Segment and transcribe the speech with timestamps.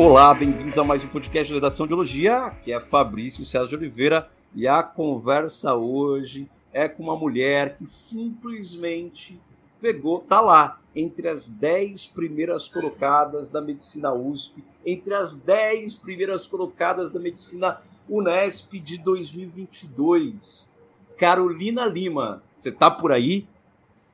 [0.00, 3.74] Olá, bem-vindos a mais um podcast de Redação de Biologia, que é Fabrício César de
[3.74, 9.40] Oliveira, e a conversa hoje é com uma mulher que simplesmente
[9.80, 16.46] pegou, tá lá, entre as 10 primeiras colocadas da medicina USP, entre as 10 primeiras
[16.46, 20.70] colocadas da medicina Unesp de 2022.
[21.16, 23.48] Carolina Lima, você tá por aí?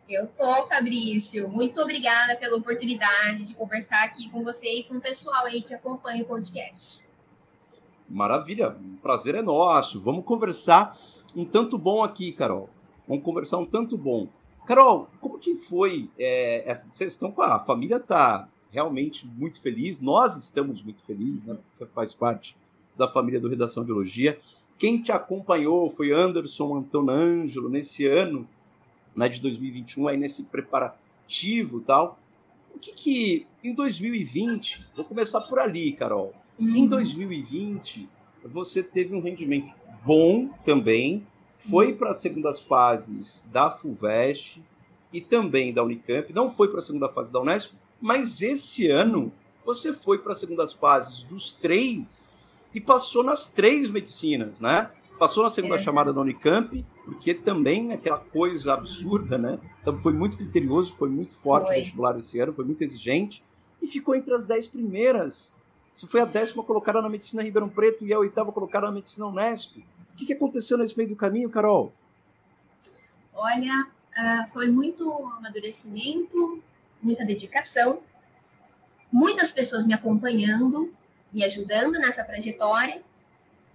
[0.07, 1.49] Eu tô, Fabrício.
[1.49, 5.73] Muito obrigada pela oportunidade de conversar aqui com você e com o pessoal aí que
[5.73, 7.09] acompanha o podcast.
[8.07, 9.99] Maravilha, prazer é nosso.
[9.99, 10.95] Vamos conversar
[11.35, 12.69] um tanto bom aqui, Carol.
[13.09, 14.29] Vamos conversar um tanto bom.
[14.67, 16.11] Carol, como que foi?
[16.19, 20.01] É, essa, vocês estão com a, a família está realmente muito feliz.
[20.01, 21.57] Nós estamos muito felizes, né?
[21.71, 22.55] Você faz parte
[22.95, 24.39] da família do Redação de Biologia.
[24.77, 28.47] Quem te acompanhou foi Anderson Antonângelo nesse ano
[29.15, 32.19] né, de 2021, aí nesse preparativo tal.
[32.75, 36.35] O que que em 2020, vou começar por ali, Carol.
[36.59, 36.77] Uhum.
[36.77, 38.09] Em 2020,
[38.45, 39.73] você teve um rendimento
[40.05, 41.97] bom também, foi uhum.
[41.97, 44.63] para as segundas fases da FUVEST
[45.13, 49.33] e também da Unicamp, não foi para a segunda fase da Unesp, mas esse ano
[49.65, 52.31] você foi para as segundas fases dos três
[52.75, 54.91] e passou nas três medicinas, né?
[55.19, 55.79] Passou na segunda é.
[55.79, 59.59] chamada da Unicamp, porque também aquela coisa absurda, né?
[59.81, 61.77] Então foi muito criterioso, foi muito forte foi.
[61.77, 63.45] o vestibular esse ano, foi muito exigente,
[63.81, 65.55] e ficou entre as dez primeiras.
[65.95, 69.27] Você foi a décima colocada na medicina Ribeirão Preto e a oitava colocada na medicina
[69.27, 69.77] Unesp.
[69.77, 71.93] O que, que aconteceu nesse meio do caminho, Carol?
[73.33, 76.63] Olha, uh, foi muito amadurecimento,
[77.03, 78.01] muita dedicação,
[79.13, 80.93] muitas pessoas me acompanhando,
[81.33, 83.03] me ajudando nessa trajetória.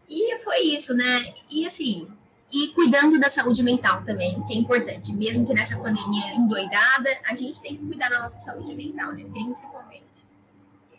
[0.09, 1.33] E foi isso, né?
[1.51, 2.07] E assim,
[2.51, 5.13] e cuidando da saúde mental também, que é importante.
[5.13, 9.23] Mesmo que nessa pandemia endoidada, a gente tem que cuidar da nossa saúde mental, né?
[9.31, 10.09] Principalmente.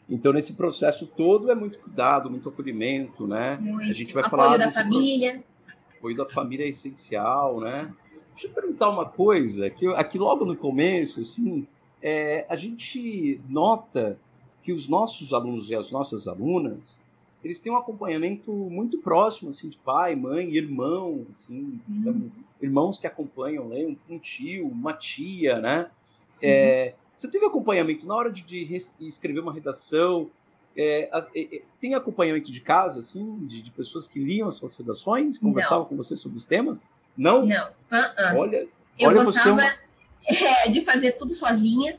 [0.09, 3.57] Então, nesse processo todo é muito cuidado, muito acolhimento, né?
[3.61, 3.91] Muito.
[3.91, 4.55] A gente vai Apoio falar.
[4.55, 5.33] Apoio da família.
[5.33, 5.97] Pro...
[5.99, 7.93] Apoio da família é essencial, né?
[8.33, 11.67] Deixa eu perguntar uma coisa, que aqui logo no começo, assim,
[12.01, 14.19] é, a gente nota
[14.63, 17.00] que os nossos alunos e as nossas alunas,
[17.43, 21.95] eles têm um acompanhamento muito próximo, assim, de pai, mãe, irmão, assim, uhum.
[21.95, 23.97] são irmãos que acompanham, né?
[24.09, 25.91] um tio, uma tia, né?
[26.43, 30.31] É, você teve acompanhamento na hora de, de escrever uma redação?
[30.77, 35.37] É, é, tem acompanhamento de casa, assim, de, de, pessoas que liam as suas redações,
[35.37, 35.87] conversavam Não.
[35.87, 36.91] com você sobre os temas?
[37.17, 37.45] Não?
[37.45, 37.69] Não.
[37.69, 38.37] Uh -uh.
[38.37, 38.69] Olha,
[38.99, 39.63] eu olha gostava
[40.29, 41.99] você de fazer tudo sozinha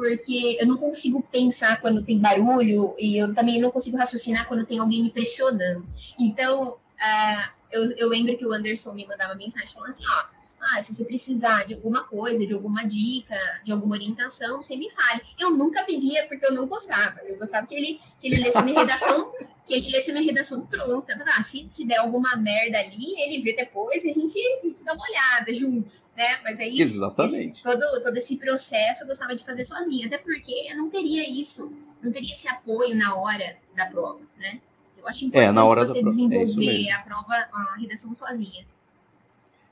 [0.00, 4.64] porque eu não consigo pensar quando tem barulho e eu também não consigo raciocinar quando
[4.64, 5.84] tem alguém me pressionando.
[6.18, 10.24] Então, uh, eu, eu lembro que o Anderson me mandava mensagem falando assim, ó,
[10.58, 14.90] ah, se você precisar de alguma coisa, de alguma dica, de alguma orientação, você me
[14.90, 15.20] fale.
[15.38, 17.20] Eu nunca pedia porque eu não gostava.
[17.26, 19.34] Eu gostava que ele, que ele lesse minha redação,
[19.70, 21.14] que ele lesse minha redação pronta.
[21.16, 24.66] Mas, ah, se, se der alguma merda ali, ele vê depois e a gente, a
[24.66, 26.40] gente dá uma olhada juntos, né?
[26.42, 26.80] Mas aí.
[26.80, 27.52] Exatamente.
[27.52, 31.28] Esse, todo, todo esse processo eu gostava de fazer sozinha, até porque eu não teria
[31.28, 31.72] isso,
[32.02, 34.60] não teria esse apoio na hora da prova, né?
[34.98, 38.66] Eu acho importante é, na hora você da desenvolver é a prova, a redação sozinha.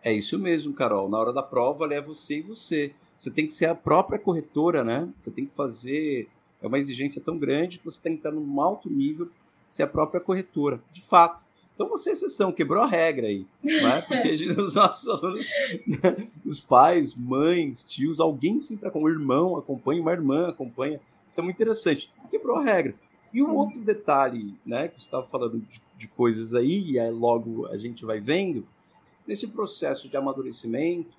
[0.02, 1.08] É isso mesmo, Carol.
[1.08, 2.94] Na hora da prova, é você e você.
[3.18, 5.08] Você tem que ser a própria corretora, né?
[5.18, 6.28] Você tem que fazer.
[6.62, 9.28] É uma exigência tão grande que você tem que estar num alto nível,
[9.68, 10.80] ser a própria corretora.
[10.92, 11.46] De fato.
[11.74, 13.46] Então você é exceção, quebrou a regra aí.
[13.62, 14.02] Né?
[14.08, 15.48] Porque os nossos alunos,
[15.86, 16.28] né?
[16.44, 21.00] os pais, mães, tios, alguém sempre acompanha, um irmão acompanha, uma irmã acompanha.
[21.30, 22.10] Isso é muito interessante.
[22.30, 22.94] Quebrou a regra.
[23.32, 27.10] E um outro detalhe, né, que você estava falando de, de coisas aí, e aí
[27.10, 28.66] logo a gente vai vendo,
[29.28, 31.18] Nesse processo de amadurecimento,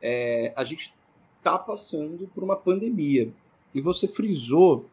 [0.00, 0.94] é, a gente
[1.38, 3.32] está passando por uma pandemia.
[3.74, 4.86] E você frisou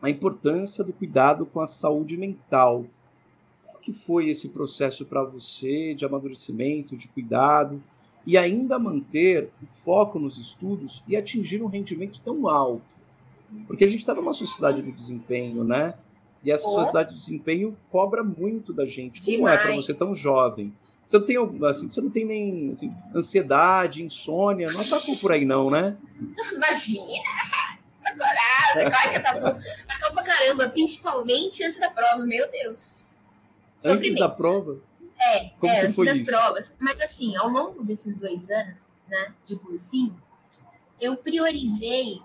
[0.00, 2.84] a importância do cuidado com a saúde mental.
[3.66, 7.82] Como que foi esse processo para você de amadurecimento, de cuidado
[8.26, 12.82] e ainda manter o foco nos estudos e atingir um rendimento tão alto?
[13.66, 15.94] Porque a gente está numa sociedade do desempenho, né?
[16.42, 19.20] E essa sociedade do desempenho cobra muito da gente.
[19.20, 19.60] Como Demais.
[19.60, 20.72] é para você tão jovem?
[21.06, 25.30] Você não tem, assim, você não tem nem assim, ansiedade, insônia, não atacou tá por
[25.30, 25.96] aí, não, né?
[26.52, 27.22] Imagina!
[28.16, 29.64] Sacolada, claro que tá tudo.
[29.88, 33.16] Atacou pra caramba, principalmente antes da prova, meu Deus.
[33.84, 34.80] Antes da prova?
[35.18, 36.26] É, Como é antes das isso?
[36.26, 36.74] provas.
[36.78, 40.20] Mas assim, ao longo desses dois anos, né, de cursinho,
[41.00, 42.20] eu priorizei,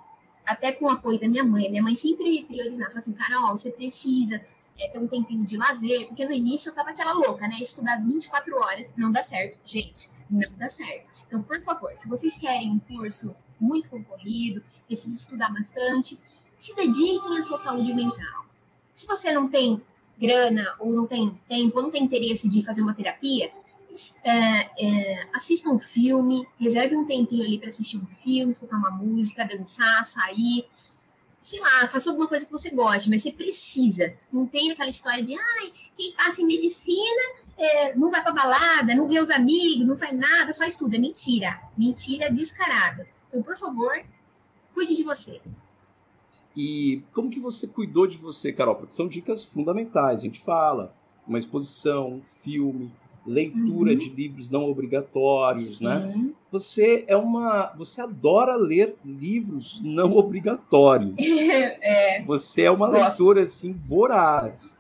[0.46, 4.42] até com o apoio da minha mãe, minha mãe sempre priorizava, assim, Carol, você precisa
[4.78, 7.58] é, ter um tempinho de lazer, porque no início eu tava aquela louca, né?
[7.62, 9.60] Estudar 24 horas não dá certo.
[9.64, 11.10] Gente, não dá certo.
[11.28, 16.20] Então, por favor, se vocês querem um curso muito concorrido, precisa estudar bastante,
[16.58, 18.46] se dediquem à sua saúde mental.
[18.92, 19.82] Se você não tem
[20.18, 23.52] grana, ou não tem tempo, ou não tem interesse de fazer uma terapia,
[24.24, 28.92] é, é, assista um filme, reserve um tempinho ali para assistir um filme, escutar uma
[28.92, 30.66] música, dançar, sair.
[31.40, 34.14] Sei lá, faça alguma coisa que você goste, mas você precisa.
[34.32, 37.22] Não tem aquela história de, ai, quem passa em medicina
[37.58, 41.00] é, não vai para balada, não vê os amigos, não faz nada, só estuda.
[41.00, 41.60] Mentira.
[41.76, 43.08] Mentira descarada.
[43.32, 43.92] Então, por favor,
[44.74, 45.42] cuide de você.
[46.56, 48.76] E como que você cuidou de você, Carol?
[48.76, 50.20] Porque são dicas fundamentais.
[50.20, 50.94] A gente fala,
[51.26, 52.92] uma exposição, um filme,
[53.26, 53.98] leitura uhum.
[53.98, 56.12] de livros não obrigatórios, né?
[56.14, 56.22] Sim.
[56.22, 56.30] né?
[56.52, 61.16] Você é uma, você adora ler livros não obrigatórios.
[61.20, 62.22] é.
[62.24, 63.24] Você é uma Gosto.
[63.24, 64.78] leitora assim voraz.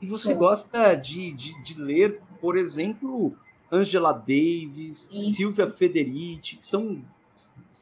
[0.00, 0.38] E você Sim.
[0.38, 3.36] gosta de, de, de, ler, por exemplo,
[3.70, 5.34] Angela Davis, Isso.
[5.34, 7.00] Silvia Federici, que são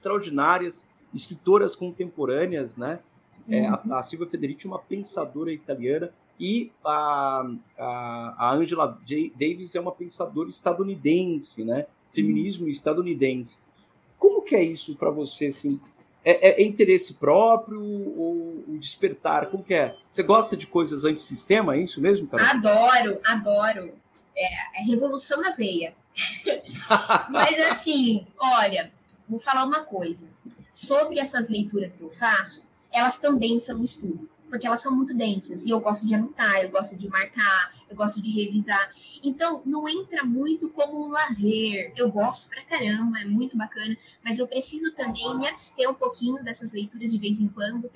[0.01, 3.01] extraordinárias escritoras contemporâneas, né?
[3.49, 3.95] É, a, uhum.
[3.95, 9.33] a Silvia Federici é uma pensadora italiana e a, a, a Angela J.
[9.39, 11.87] Davis é uma pensadora estadunidense, né?
[12.13, 12.71] Feminismo uhum.
[12.71, 13.59] estadunidense.
[14.19, 15.81] Como que é isso para você, assim?
[16.25, 19.47] É, é, é, interesse próprio ou o despertar?
[19.51, 19.97] Como que é?
[20.09, 22.51] Você gosta de coisas antissistema, é isso mesmo, cara?
[22.51, 23.93] Adoro, adoro.
[24.37, 25.95] É, é revolução na veia.
[27.31, 28.93] Mas assim, olha,
[29.31, 30.29] vou falar uma coisa.
[30.73, 35.65] Sobre essas leituras que eu faço, elas também são estudo, porque elas são muito densas.
[35.65, 38.91] E eu gosto de anotar, eu gosto de marcar, eu gosto de revisar.
[39.23, 41.93] Então, não entra muito como um lazer.
[41.97, 46.43] Eu gosto pra caramba, é muito bacana, mas eu preciso também me abster um pouquinho
[46.43, 47.89] dessas leituras de vez em quando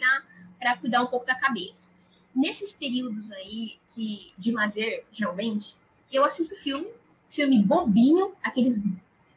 [0.59, 1.93] para cuidar um pouco da cabeça.
[2.35, 5.77] Nesses períodos aí que, de lazer, realmente,
[6.11, 6.89] eu assisto filme,
[7.29, 8.85] filme bobinho, aqueles que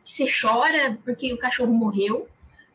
[0.07, 2.27] você chora porque o cachorro morreu,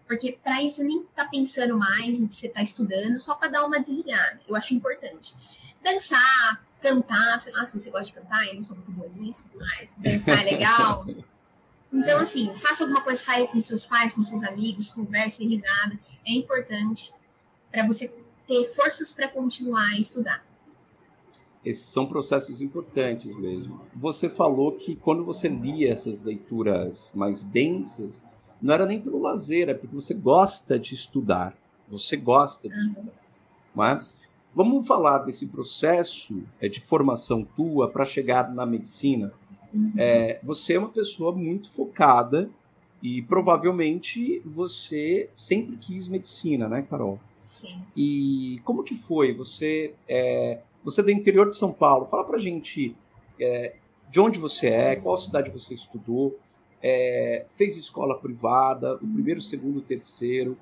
[0.06, 3.64] porque para isso nem tá pensando mais no que você tá estudando, só para dar
[3.64, 4.40] uma desligada.
[4.46, 5.34] Eu acho importante.
[5.82, 9.50] Dançar, cantar, sei lá se você gosta de cantar, eu não sou muito boa nisso,
[9.55, 11.06] mas dançar é legal.
[11.94, 15.99] Então, assim, faça alguma coisa, saia com seus pais, com seus amigos, converse, risada.
[16.26, 17.12] É importante
[17.70, 18.11] para você
[18.46, 20.43] ter forças para continuar a estudar.
[21.64, 23.81] Esses são processos importantes mesmo.
[23.94, 28.25] Você falou que quando você lia essas leituras mais densas,
[28.61, 31.56] não era nem pelo lazer, é porque você gosta de estudar.
[31.88, 33.12] Você gosta de estudar.
[33.75, 34.14] Mas
[34.55, 39.32] vamos falar desse processo é, de formação tua para chegar na medicina.
[39.73, 39.93] Uhum.
[39.97, 42.50] É, você é uma pessoa muito focada
[43.03, 47.19] e provavelmente você sempre quis medicina, né, Carol?
[47.43, 47.82] Sim.
[47.97, 49.32] E como que foi?
[49.35, 52.06] Você é, você é do interior de São Paulo.
[52.06, 52.96] Fala pra gente
[53.40, 53.76] é,
[54.11, 56.38] de onde você é, qual cidade você estudou,
[56.82, 60.58] é, fez escola privada, o primeiro, segundo, terceiro.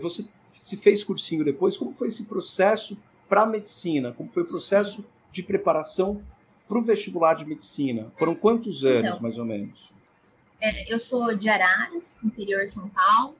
[0.00, 0.26] Você
[0.58, 1.76] se fez cursinho depois.
[1.76, 2.96] Como foi esse processo
[3.28, 4.12] para a medicina?
[4.12, 6.22] Como foi o processo de preparação
[6.68, 8.10] para o vestibular de medicina?
[8.16, 9.92] Foram quantos anos, então, mais ou menos?
[10.60, 13.36] É, eu sou de Araras, interior de São Paulo.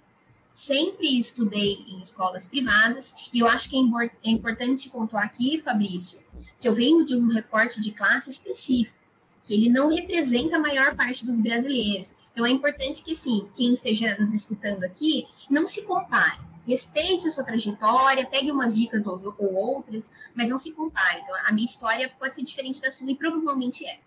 [0.53, 6.21] Sempre estudei em escolas privadas e eu acho que é, é importante pontuar aqui, Fabrício,
[6.61, 9.03] que eu venho de um recorte de classe específico
[9.43, 12.15] que ele não representa a maior parte dos brasileiros.
[12.33, 16.39] Então é importante que, sim, quem esteja nos escutando aqui, não se compare.
[16.67, 21.21] Respeite a sua trajetória, pegue umas dicas ou, ou outras, mas não se compare.
[21.21, 23.99] Então, a minha história pode ser diferente da sua e provavelmente é.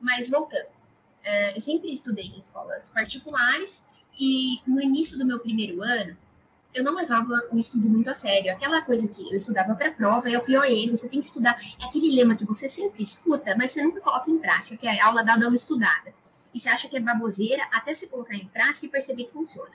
[0.00, 3.86] Mas voltando, uh, eu sempre estudei em escolas particulares
[4.20, 6.14] e no início do meu primeiro ano,
[6.74, 8.52] eu não levava o estudo muito a sério.
[8.52, 10.94] Aquela coisa que eu estudava para prova é o pior erro.
[10.94, 11.58] Você tem que estudar.
[11.80, 15.00] É aquele lema que você sempre escuta, mas você nunca coloca em prática, que é
[15.00, 16.14] a aula da dama estudada.
[16.52, 19.72] E você acha que é baboseira até se colocar em prática e perceber que funciona.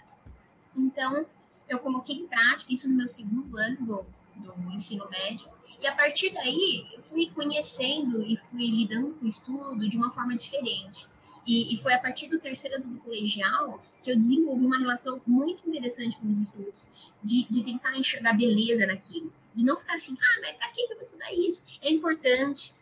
[0.76, 1.26] Então,
[1.68, 5.50] eu coloquei em prática isso no meu segundo ano do, do ensino médio.
[5.82, 10.12] E a partir daí, eu fui conhecendo e fui lidando com o estudo de uma
[10.12, 11.08] forma diferente.
[11.46, 15.22] E, e, foi a partir do terceiro ano do colegial que eu desenvolvi uma relação
[15.28, 16.88] muito interessante com os estudos,
[17.24, 20.88] de, de tentar enxergar beleza naquilo, de não ficar assim, ah, mas para que eu
[20.90, 21.80] vou estudar isso?
[21.82, 22.74] É importante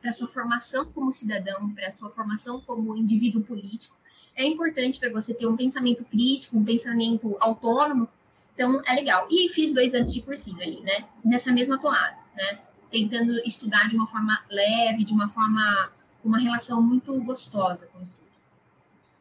[0.00, 3.96] para a sua formação como cidadão, para a sua formação como indivíduo político,
[4.34, 8.08] é importante para você ter um pensamento crítico, um pensamento autônomo.
[8.54, 9.28] Então, é legal.
[9.30, 11.04] E fiz dois anos de cursinho ali, né?
[11.24, 12.58] Nessa mesma toada, né?
[12.90, 15.92] Tentando estudar de uma forma leve, de uma forma
[16.24, 18.28] uma relação muito gostosa com o estudo.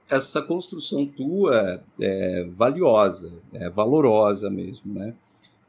[0.10, 5.13] Essa construção tua é valiosa, é valorosa mesmo, né?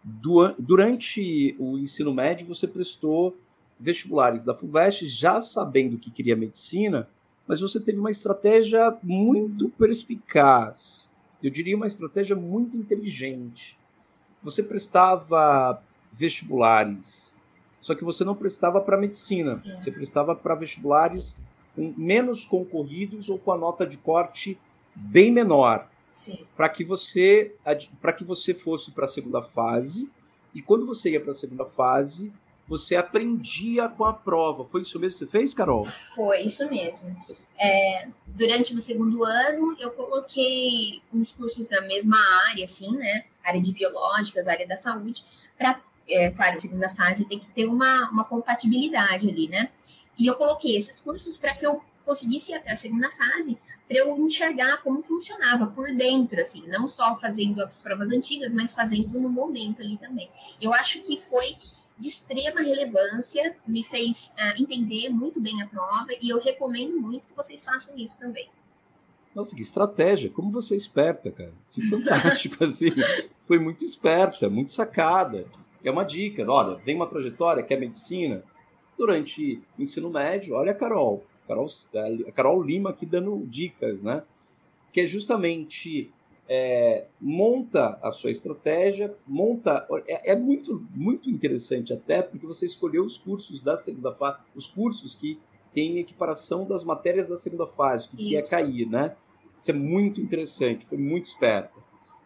[0.03, 3.37] Durante o ensino médio, você prestou
[3.79, 7.09] vestibulares da FUVEST já sabendo que queria medicina,
[7.47, 11.11] mas você teve uma estratégia muito perspicaz.
[11.43, 13.79] Eu diria uma estratégia muito inteligente.
[14.43, 15.83] Você prestava
[16.13, 17.30] vestibulares
[17.81, 19.81] só que você não prestava para medicina, é.
[19.81, 21.39] você prestava para vestibulares
[21.77, 24.59] menos concorridos ou com a nota de corte
[24.95, 25.89] bem menor,
[26.57, 27.55] para que você
[28.01, 30.11] para que você fosse para a segunda fase
[30.55, 32.33] e quando você ia para a segunda fase
[32.71, 34.65] você aprendia com a prova.
[34.65, 35.85] Foi isso mesmo que você fez, Carol?
[35.85, 37.17] Foi isso mesmo.
[37.59, 42.17] É, durante o segundo ano, eu coloquei uns cursos da mesma
[42.49, 43.25] área, assim, né?
[43.43, 45.25] Área de biológicas, área da saúde,
[45.59, 45.81] para,
[46.11, 49.71] é, claro, segunda fase tem que ter uma, uma compatibilidade ali, né?
[50.19, 53.99] E eu coloquei esses cursos para que eu conseguisse ir até a segunda fase, para
[53.99, 59.21] eu enxergar como funcionava por dentro, assim, não só fazendo as provas antigas, mas fazendo
[59.21, 60.29] no momento ali também.
[60.61, 61.57] Eu acho que foi
[61.99, 67.29] de extrema relevância, me fez uh, entender muito bem a prova e eu recomendo muito
[67.29, 68.49] que vocês façam isso também.
[69.35, 70.31] Nossa, que estratégia!
[70.31, 71.55] Como você é esperta, cara.
[71.71, 72.89] Que fantástico, assim.
[73.47, 75.47] Foi muito esperta, muito sacada.
[75.85, 76.45] É uma dica.
[76.51, 78.43] Olha, vem uma trajetória que é medicina.
[78.97, 81.25] Durante o ensino médio, olha a Carol.
[81.49, 81.67] Carol
[82.29, 84.23] a Carol Lima aqui dando dicas, né?
[84.93, 86.13] Que é justamente
[86.49, 89.87] é, monta a sua estratégia, monta.
[90.07, 94.67] É, é, muito, muito interessante até porque você escolheu os cursos da segunda fase, os
[94.67, 95.39] cursos que
[95.73, 99.15] têm equiparação das matérias da segunda fase, que, que é cair, né?
[99.63, 101.71] Isso é muito interessante, foi muito esperta.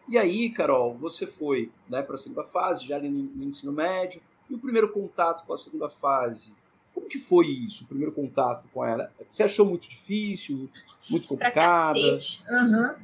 [0.07, 3.71] E aí, Carol, você foi né, para a segunda fase, já ali no, no, ensino
[3.71, 6.53] médio, e o primeiro contato com a segunda fase?
[6.93, 9.11] Como que foi isso, o primeiro contato com ela?
[9.27, 10.69] Você achou muito difícil,
[11.09, 11.97] muito complicado?
[11.97, 12.95] Uhum.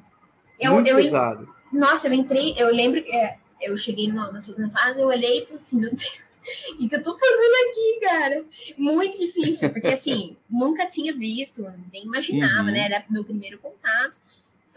[0.62, 1.50] Eu, Muito eu, pesado.
[1.74, 5.40] Nossa, eu entrei, eu lembro que é, eu cheguei no, na segunda fase, eu olhei
[5.40, 6.42] e falei assim, meu Deus,
[6.80, 8.46] o que eu tô fazendo aqui, cara?
[8.78, 12.72] Muito difícil, porque assim, nunca tinha visto, nem imaginava, uhum.
[12.72, 12.86] né?
[12.86, 14.20] Era meu primeiro contato.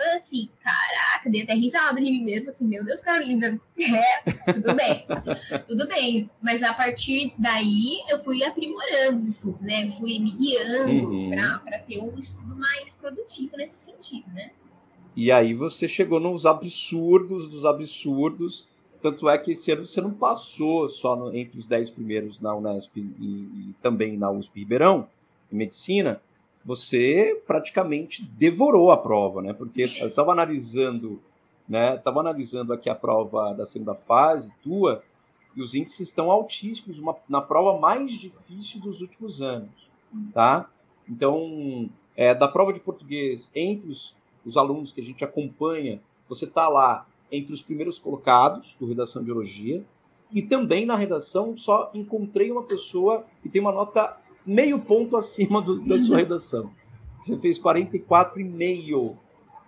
[0.05, 2.41] Falei assim, caraca, dei até risada de mim mesmo.
[2.41, 5.07] Falei assim, meu Deus, Carolina, é, tudo bem,
[5.67, 6.31] tudo bem.
[6.43, 9.89] Mas a partir daí eu fui aprimorando os estudos, né?
[9.89, 11.31] Fui me guiando uhum.
[11.65, 14.51] para ter um estudo mais produtivo nesse sentido, né?
[15.17, 18.69] E aí você chegou nos absurdos dos absurdos.
[19.01, 22.55] Tanto é que esse ano você não passou só no, entre os 10 primeiros na
[22.55, 25.09] Unesp e, e, também na USP Ribeirão,
[25.53, 26.21] em medicina.
[26.65, 29.53] Você praticamente devorou a prova, né?
[29.53, 31.21] Porque eu estava analisando,
[31.69, 31.97] né?
[31.97, 35.03] Estava analisando aqui a prova da segunda fase tua,
[35.55, 39.91] e os índices estão altíssimos, uma, na prova mais difícil dos últimos anos,
[40.33, 40.69] tá?
[41.09, 46.45] Então, é, da prova de português, entre os os alunos que a gente acompanha, você
[46.45, 49.85] está lá entre os primeiros colocados do Redação de Biologia,
[50.33, 55.61] e também na redação só encontrei uma pessoa que tem uma nota meio ponto acima
[55.61, 56.71] do, da sua redação.
[57.21, 59.17] Você fez 44,5,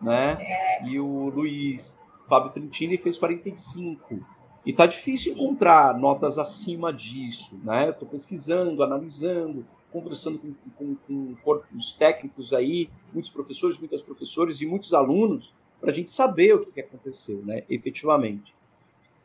[0.00, 0.36] né?
[0.38, 0.88] É.
[0.88, 4.20] E o Luiz Fábio Trentini fez 45.
[4.64, 5.40] E tá difícil Sim.
[5.40, 7.90] encontrar notas acima disso, né?
[7.90, 14.66] Estou pesquisando, analisando, conversando com, com, com corpos técnicos aí, muitos professores, muitas professores e
[14.66, 18.54] muitos alunos, para a gente saber o que, que aconteceu, né, efetivamente.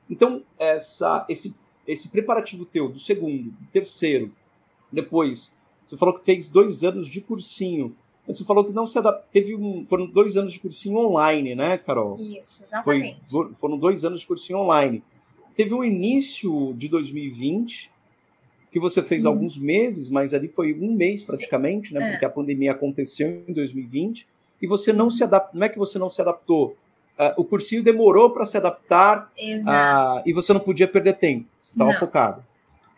[0.10, 1.56] Então, essa, esse,
[1.88, 4.32] esse preparativo teu do segundo, do terceiro,
[4.92, 5.56] depois,
[5.86, 7.96] você falou que fez dois anos de cursinho,
[8.28, 11.56] mas você falou que não se adaptou, teve um, foram dois anos de cursinho online,
[11.56, 12.18] né, Carol?
[12.20, 13.20] Isso, exatamente.
[13.28, 15.04] Foi, foram dois anos de cursinho online.
[15.56, 17.92] Teve um início de 2020,
[18.72, 19.30] que você fez hum.
[19.30, 22.02] alguns meses, mas ali foi um mês praticamente, né?
[22.02, 22.12] É.
[22.12, 24.28] Porque a pandemia aconteceu em 2020
[24.62, 25.60] e você não se adaptou.
[25.60, 26.78] Não é que você não se adaptou.
[27.20, 31.50] Uh, o cursinho demorou para se adaptar uh, e você não podia perder tempo.
[31.62, 32.44] Você estava focado.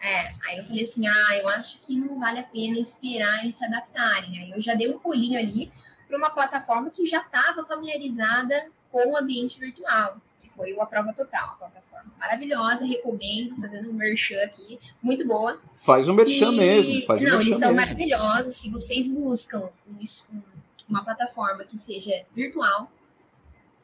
[0.03, 3.55] É, aí eu falei assim, ah, eu acho que não vale a pena esperar eles
[3.55, 4.38] se adaptarem.
[4.39, 5.72] Aí eu já dei um pulinho ali
[6.07, 10.86] para uma plataforma que já estava familiarizada com o ambiente virtual que foi o A
[10.86, 15.60] Prova Total, a plataforma maravilhosa, recomendo, fazendo um merchan aqui, muito boa.
[15.81, 16.57] Faz um merchan e...
[16.57, 17.05] mesmo.
[17.07, 17.75] Faz Não, um eles são mesmo.
[17.75, 18.57] maravilhosos.
[18.57, 20.41] Se vocês buscam um,
[20.89, 22.91] uma plataforma que seja virtual,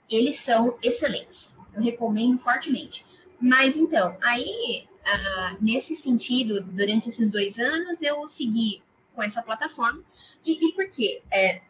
[0.10, 1.56] eles são excelentes.
[1.74, 3.06] Eu recomendo fortemente.
[3.40, 4.86] Mas então, aí,
[5.16, 8.82] uh, nesse sentido, durante esses dois anos, eu segui
[9.16, 10.02] com essa plataforma.
[10.46, 11.22] E, e por quê?
[11.32, 11.62] É,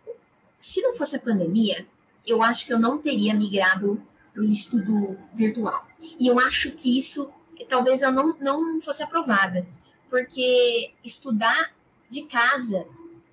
[0.59, 1.87] se não fosse a pandemia,
[2.25, 4.01] eu acho que eu não teria migrado
[4.33, 5.87] para o estudo virtual.
[6.19, 7.31] E eu acho que isso,
[7.67, 9.67] talvez eu não, não fosse aprovada,
[10.09, 11.73] porque estudar
[12.09, 12.87] de casa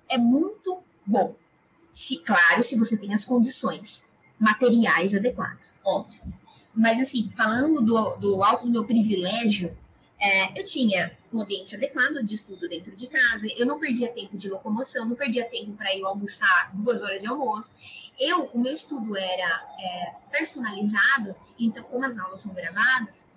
[0.09, 1.35] é muito bom.
[1.91, 4.09] Se, claro, se você tem as condições
[4.39, 6.21] materiais adequadas, óbvio.
[6.73, 9.75] Mas, assim, falando do, do alto do meu privilégio,
[10.19, 14.35] é, eu tinha um ambiente adequado de estudo dentro de casa, eu não perdia tempo
[14.35, 17.73] de locomoção, não perdia tempo para ir almoçar duas horas de almoço.
[18.19, 23.29] Eu, o meu estudo era é, personalizado, então, como as aulas são gravadas,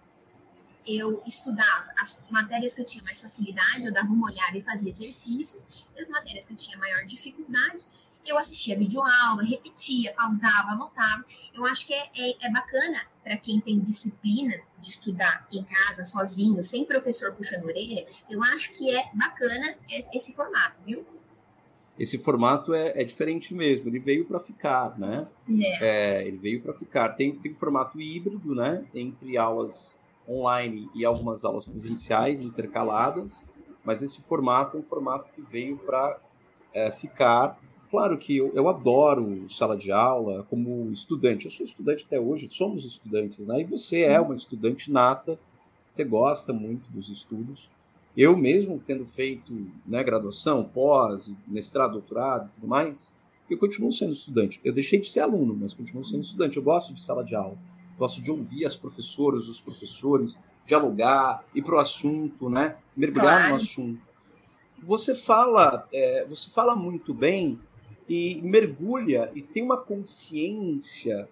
[0.86, 4.88] eu estudava as matérias que eu tinha mais facilidade, eu dava uma olhada e fazia
[4.88, 7.86] exercícios, e as matérias que eu tinha maior dificuldade,
[8.26, 11.24] eu assistia videoaula, repetia, pausava, anotava.
[11.54, 16.04] Eu acho que é, é, é bacana para quem tem disciplina de estudar em casa,
[16.04, 18.04] sozinho, sem professor puxando orelha.
[18.28, 21.04] Eu acho que é bacana esse, esse formato, viu?
[21.98, 25.26] Esse formato é, é diferente mesmo, ele veio para ficar, né?
[25.60, 26.20] É.
[26.20, 26.26] é.
[26.26, 27.10] ele veio para ficar.
[27.10, 28.84] Tem, tem um formato híbrido, né?
[28.94, 33.44] Entre aulas online e algumas aulas presenciais intercaladas,
[33.84, 36.18] mas esse formato é um formato que veio para
[36.72, 37.58] é, ficar
[37.90, 41.46] Claro que eu, eu adoro sala de aula como estudante.
[41.46, 43.60] Eu sou estudante até hoje, somos estudantes, né?
[43.60, 45.38] E você é uma estudante nata,
[45.90, 47.68] você gosta muito dos estudos.
[48.16, 49.52] Eu mesmo, tendo feito
[49.84, 53.12] né, graduação, pós, mestrado, doutorado e tudo mais,
[53.48, 54.60] eu continuo sendo estudante.
[54.64, 56.56] Eu deixei de ser aluno, mas continuo sendo estudante.
[56.56, 57.58] Eu gosto de sala de aula,
[57.98, 62.76] gosto de ouvir as professoras, os professores, dialogar, ir para o assunto, né?
[62.96, 63.50] mergulhar claro.
[63.50, 64.00] no assunto.
[64.82, 67.58] Você fala, é, você fala muito bem
[68.10, 71.28] e mergulha e tem uma consciência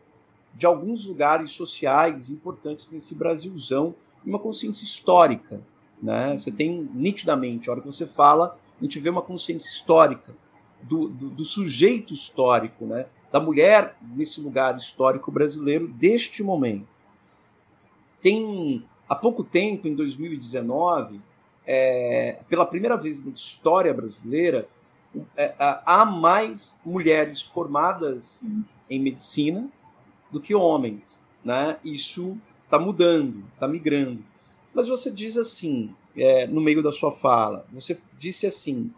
[0.54, 5.61] de alguns lugares sociais importantes nesse Brasilzão, uma consciência histórica.
[6.00, 6.38] Né?
[6.38, 10.32] Você tem nitidamente, a hora que você fala, a gente vê uma consciência histórica
[10.80, 13.06] do, do, do sujeito histórico, né?
[13.32, 16.87] da mulher nesse lugar histórico brasileiro deste momento.
[18.23, 21.20] Tem há pouco tempo, em 2019,
[21.66, 24.68] é, pela primeira vez na história brasileira,
[25.59, 28.45] há mais mulheres formadas
[28.88, 29.69] em medicina
[30.31, 31.79] do que homens, né?
[31.85, 34.23] Isso está mudando, está migrando.
[34.75, 38.93] Mas você diz assim, é, no meio da sua fala, você disse assim,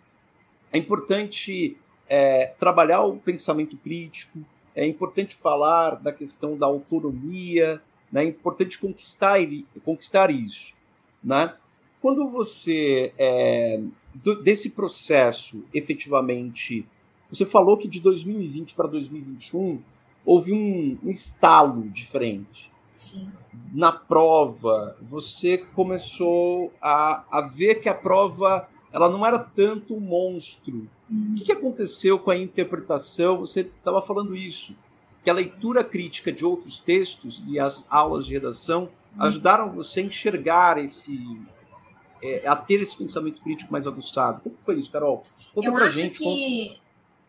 [0.73, 1.77] é importante
[2.09, 4.41] é, trabalhar o pensamento crítico,
[4.75, 8.25] é importante falar da questão da autonomia, né?
[8.25, 9.39] é importante conquistar,
[9.85, 10.75] conquistar isso,
[11.23, 11.55] né?
[12.01, 13.81] Quando você, é,
[14.15, 16.87] do, desse processo, efetivamente,
[17.31, 19.81] você falou que de 2020 para 2021
[20.25, 22.71] houve um, um estalo diferente.
[22.91, 23.29] Sim.
[23.73, 30.01] Na prova, você começou a, a ver que a prova ela não era tanto um
[30.01, 30.89] monstro.
[31.09, 31.33] Uhum.
[31.33, 33.39] O que, que aconteceu com a interpretação?
[33.39, 34.75] Você estava falando isso,
[35.23, 38.85] que a leitura crítica de outros textos e as aulas de redação
[39.17, 39.23] uhum.
[39.23, 41.39] ajudaram você a enxergar esse
[42.23, 44.41] é, a ter esse pensamento crítico mais aguçado.
[44.41, 45.23] Como foi isso, Carol?
[45.55, 46.81] Conta Eu acho gente, que como...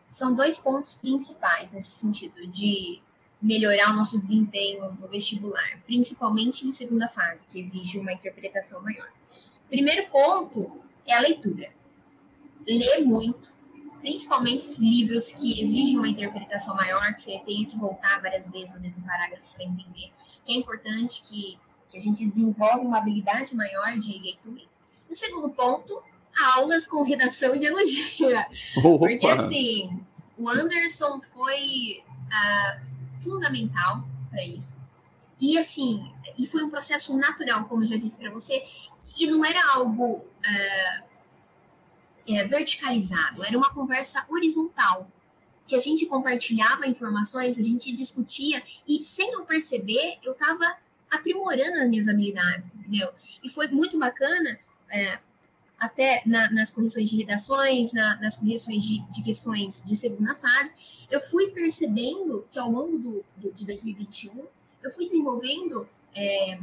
[0.08, 3.00] são dois pontos principais nesse sentido de
[3.42, 9.08] melhorar o nosso desempenho no vestibular, principalmente em segunda fase, que exige uma interpretação maior.
[9.68, 11.70] Primeiro ponto é a leitura.
[12.64, 13.50] Ler muito,
[14.00, 18.80] principalmente livros que exigem uma interpretação maior, que você tenha que voltar várias vezes no
[18.80, 20.12] mesmo parágrafo para entender,
[20.44, 24.62] que é importante que, que a gente desenvolva uma habilidade maior de leitura.
[25.12, 26.02] O segundo ponto,
[26.42, 28.46] aulas com redação e dialogia.
[28.78, 29.06] Opa.
[29.06, 30.00] Porque assim,
[30.38, 34.80] o Anderson foi uh, fundamental para isso.
[35.38, 38.64] E assim, e foi um processo natural, como eu já disse para você,
[39.18, 41.04] e não era algo uh,
[42.26, 45.06] é, verticalizado, era uma conversa horizontal
[45.66, 50.74] que a gente compartilhava informações, a gente discutia e sem eu perceber, eu estava
[51.10, 53.12] aprimorando as minhas habilidades, entendeu?
[53.44, 54.58] E foi muito bacana
[54.92, 55.18] é,
[55.78, 61.06] até na, nas correções de redações, na, nas correções de, de, questões de segunda fase,
[61.10, 64.44] eu fui percebendo que ao longo do, do de 2021,
[64.82, 66.58] eu fui desenvolvendo é,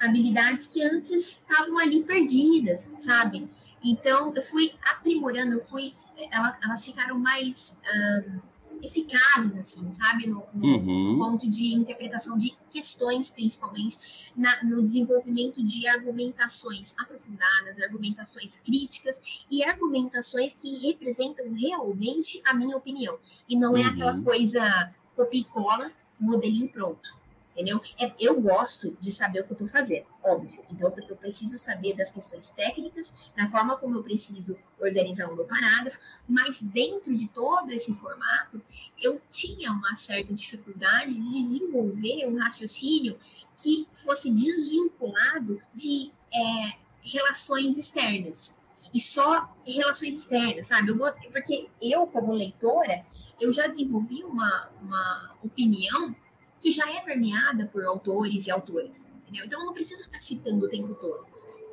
[0.00, 3.48] habilidades que antes estavam ali perdidas, sabe?
[3.84, 5.94] Então, eu fui aprimorando, eu fui,
[6.30, 7.78] elas ficaram mais.
[7.94, 8.51] Um,
[8.82, 10.26] eficazes, assim, sabe?
[10.26, 11.18] No, no uhum.
[11.18, 19.62] ponto de interpretação de questões, principalmente, na, no desenvolvimento de argumentações aprofundadas, argumentações críticas e
[19.62, 23.18] argumentações que representam realmente a minha opinião.
[23.48, 23.88] E não é uhum.
[23.88, 27.21] aquela coisa copia e cola, modelinho pronto
[27.52, 27.80] entendeu?
[27.98, 30.64] É, eu gosto de saber o que eu estou fazendo, óbvio.
[30.70, 35.44] Então, eu preciso saber das questões técnicas, da forma como eu preciso organizar o meu
[35.44, 38.60] parágrafo, mas dentro de todo esse formato,
[39.00, 43.18] eu tinha uma certa dificuldade de desenvolver um raciocínio
[43.56, 48.56] que fosse desvinculado de é, relações externas.
[48.92, 50.90] E só relações externas, sabe?
[50.90, 50.98] Eu,
[51.30, 53.04] porque eu, como leitora,
[53.40, 56.14] eu já desenvolvi uma, uma opinião
[56.62, 59.10] que já é permeada por autores e autores.
[59.22, 59.44] Entendeu?
[59.44, 61.26] Então eu não preciso ficar citando o tempo todo.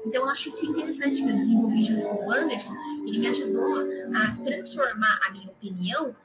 [0.03, 2.73] Então eu acho isso interessante que eu desenvolvi junto com o Anderson,
[3.05, 3.79] ele me ajudou
[4.15, 6.15] a transformar a minha opinião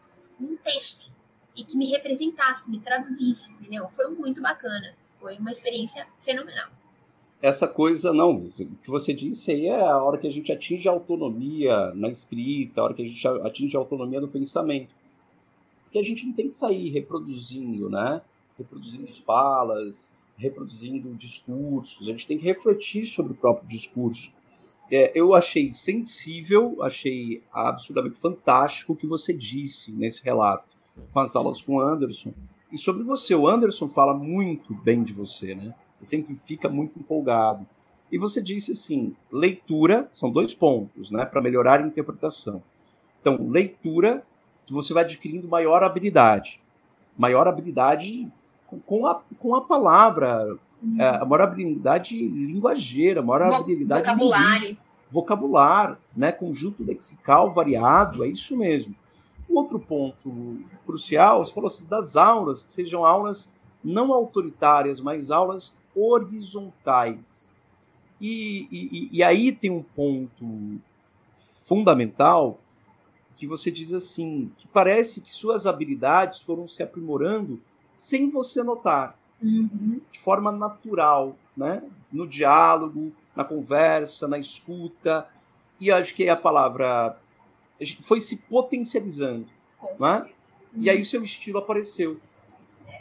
[0.41, 1.13] num texto
[1.57, 3.89] e que me representasse, que me traduzisse, entendeu?
[3.89, 6.71] Foi muito bacana, foi uma experiência fenomenal.
[7.43, 8.49] essa coisa, não, o
[8.83, 12.81] que você disse aí é a hora que a gente atinge a autonomia na escrita,
[12.81, 14.95] a hora que a gente atinge a autonomia no pensamento.
[15.85, 18.23] Porque a gente não tem que sair reproduzindo, né?
[18.59, 24.33] Reproduzindo falas, reproduzindo discursos, a gente tem que refletir sobre o próprio discurso.
[24.91, 30.77] É, eu achei sensível, achei absurdamente fantástico o que você disse nesse relato,
[31.13, 32.33] com as aulas com o Anderson.
[32.71, 35.75] E sobre você, o Anderson fala muito bem de você, né?
[35.99, 37.67] Ele sempre fica muito empolgado.
[38.11, 42.63] E você disse assim: leitura, são dois pontos, né, para melhorar a interpretação.
[43.21, 44.25] Então, leitura,
[44.69, 46.61] você vai adquirindo maior habilidade.
[47.17, 48.31] Maior habilidade
[48.87, 51.01] com a, com a palavra, uhum.
[51.01, 54.77] é, a maior habilidade linguageira, a maior habilidade vocabulário.
[55.11, 58.95] vocabular, né, conjunto lexical variado, é isso mesmo.
[59.49, 65.31] Um outro ponto crucial, você falou assim, das aulas, que sejam aulas não autoritárias, mas
[65.31, 67.53] aulas horizontais.
[68.21, 70.81] E, e, e aí tem um ponto
[71.65, 72.59] fundamental
[73.37, 77.61] que você diz assim, que parece que suas habilidades foram se aprimorando
[77.97, 80.01] sem você notar, uhum.
[80.11, 81.83] de forma natural, né?
[82.13, 85.29] No diálogo, na conversa, na escuta.
[85.81, 87.19] E acho que é a palavra
[88.03, 89.47] foi se potencializando,
[89.99, 90.29] né?
[90.77, 92.21] E aí o seu estilo apareceu.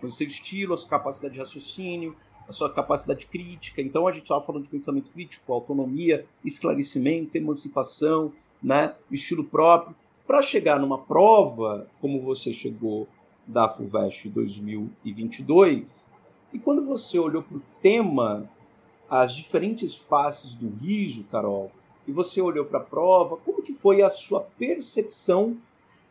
[0.01, 2.15] O seu estilo, a sua capacidade de raciocínio,
[2.47, 3.81] a sua capacidade crítica.
[3.81, 8.95] Então a gente estava falando de pensamento crítico, autonomia, esclarecimento, emancipação, né?
[9.09, 9.95] estilo próprio.
[10.27, 13.07] Para chegar numa prova, como você chegou
[13.45, 16.09] da FUVEST 2022,
[16.53, 18.49] e quando você olhou para o tema,
[19.09, 21.71] as diferentes faces do riso, Carol,
[22.07, 25.57] e você olhou para a prova, como que foi a sua percepção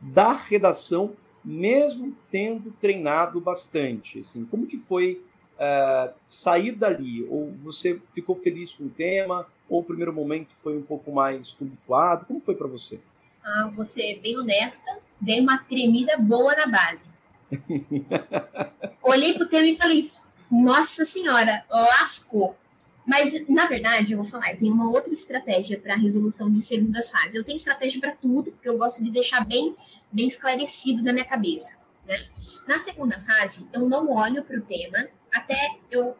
[0.00, 1.14] da redação,
[1.44, 4.20] mesmo tendo treinado bastante?
[4.20, 5.22] Assim, como que foi
[5.54, 7.24] uh, sair dali?
[7.28, 9.46] Ou você ficou feliz com o tema?
[9.68, 12.26] Ou o primeiro momento foi um pouco mais tumultuado?
[12.26, 13.00] Como foi para você?
[13.44, 13.84] Ah, vou
[14.22, 17.12] bem honesta, dei uma tremida boa na base.
[19.02, 20.10] Olhei pro tema e falei,
[20.50, 22.56] nossa senhora, lascou.
[23.04, 27.10] Mas, na verdade, eu vou falar, eu tenho uma outra estratégia para resolução de segundas
[27.10, 27.34] fases.
[27.34, 29.74] Eu tenho estratégia para tudo, porque eu gosto de deixar bem,
[30.10, 31.78] bem esclarecido na minha cabeça.
[32.06, 32.28] Né?
[32.66, 36.16] Na segunda fase, eu não olho para o tema até eu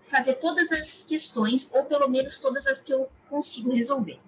[0.00, 4.18] fazer todas as questões, ou pelo menos todas as que eu consigo resolver.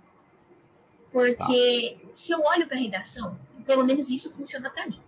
[1.13, 2.09] Porque tá.
[2.15, 5.01] se eu olho para a redação, pelo menos isso funciona para mim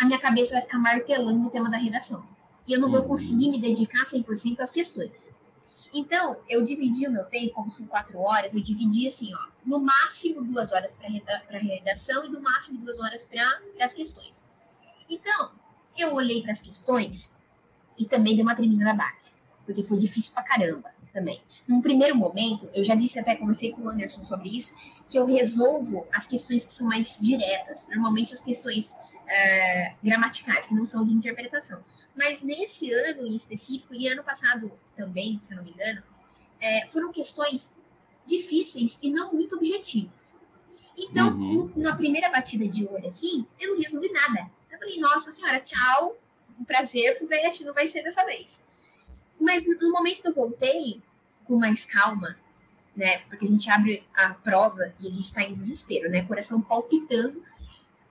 [0.00, 2.24] a minha cabeça vai ficar martelando o tema da redação.
[2.66, 3.08] E eu não vou uhum.
[3.08, 5.34] conseguir me dedicar 100% às questões.
[5.92, 9.78] Então, eu dividi o meu tempo, como são quatro horas, eu dividi assim, ó, no
[9.78, 14.46] máximo duas horas para reda redação e no máximo duas horas para as questões.
[15.08, 15.50] Então,
[15.98, 17.36] eu olhei para as questões
[17.98, 19.34] e também dei uma tremida na base,
[19.66, 21.42] porque foi difícil pra caramba também.
[21.68, 24.72] Num primeiro momento, eu já disse até, conversei com o Anderson sobre isso,
[25.08, 27.88] que eu resolvo as questões que são mais diretas.
[27.88, 28.96] Normalmente as questões
[29.30, 31.82] é, gramaticais, que não são de interpretação.
[32.16, 36.02] Mas nesse ano em específico, e ano passado também, se eu não me engano,
[36.60, 37.74] é, foram questões
[38.26, 40.38] difíceis e não muito objetivas.
[40.98, 41.72] Então, uhum.
[41.74, 44.50] no, na primeira batida de olho, assim, eu não resolvi nada.
[44.70, 46.16] Eu falei, nossa senhora, tchau,
[46.58, 48.66] um prazer, FUVEST, não vai ser dessa vez.
[49.40, 51.00] Mas no momento que eu voltei,
[51.44, 52.36] com mais calma,
[52.94, 56.60] né, porque a gente abre a prova e a gente está em desespero, né, coração
[56.60, 57.42] palpitando,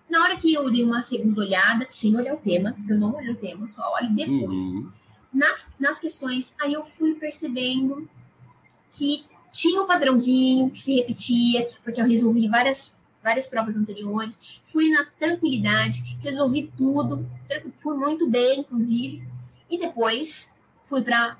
[0.10, 3.14] na hora que eu dei uma segunda olhada, sem olhar o tema, que eu não
[3.16, 4.90] olho o tema, só olho depois, uhum.
[5.32, 8.10] nas, nas questões, aí eu fui percebendo
[8.90, 14.90] que tinha um padrãozinho que se repetia, porque eu resolvi várias, várias provas anteriores, fui
[14.90, 17.30] na tranquilidade, resolvi tudo,
[17.76, 19.24] fui muito bem, inclusive,
[19.70, 21.38] e depois fui para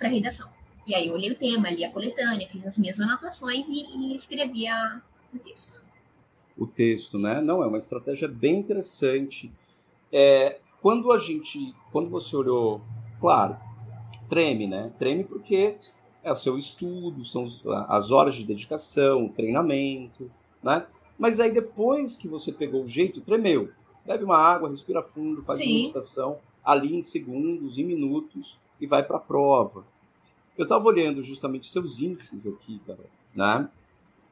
[0.00, 0.48] a redação.
[0.86, 4.14] E aí eu olhei o tema, li a coletânea, fiz as minhas anotações e, e
[4.14, 5.00] escrevi a,
[5.32, 5.87] o texto
[6.58, 7.40] o texto, né?
[7.40, 9.50] Não, é uma estratégia bem interessante.
[10.12, 12.80] É, quando a gente, quando você olhou,
[13.20, 13.56] claro,
[14.28, 14.92] treme, né?
[14.98, 15.76] Treme porque
[16.22, 17.46] é o seu estudo, são
[17.88, 20.30] as horas de dedicação, treinamento,
[20.62, 20.84] né?
[21.16, 23.70] Mas aí depois que você pegou o jeito, tremeu.
[24.04, 25.64] Bebe uma água, respira fundo, faz Sim.
[25.64, 29.84] uma meditação ali em segundos, em minutos e vai para a prova.
[30.56, 33.68] Eu estava olhando justamente seus índices aqui, cara, né?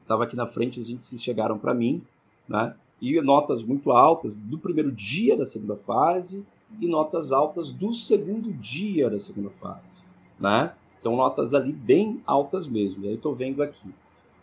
[0.01, 2.01] Estava aqui na frente, os índices chegaram para mim
[2.47, 2.75] né?
[3.01, 6.45] E notas muito altas do primeiro dia da segunda fase
[6.79, 10.01] e notas altas do segundo dia da segunda fase,
[10.39, 10.73] né?
[10.99, 13.05] Então notas ali bem altas mesmo.
[13.05, 13.93] E aí estou vendo aqui.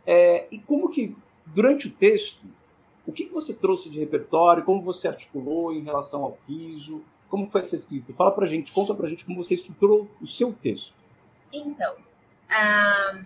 [0.07, 2.47] É, e como que durante o texto,
[3.07, 4.65] o que, que você trouxe de repertório?
[4.65, 7.03] Como você articulou em relação ao piso?
[7.29, 8.13] Como foi essa escrita?
[8.15, 10.95] Fala pra gente, conta pra gente como você estruturou o seu texto.
[11.53, 11.95] Então,
[12.49, 13.21] ah,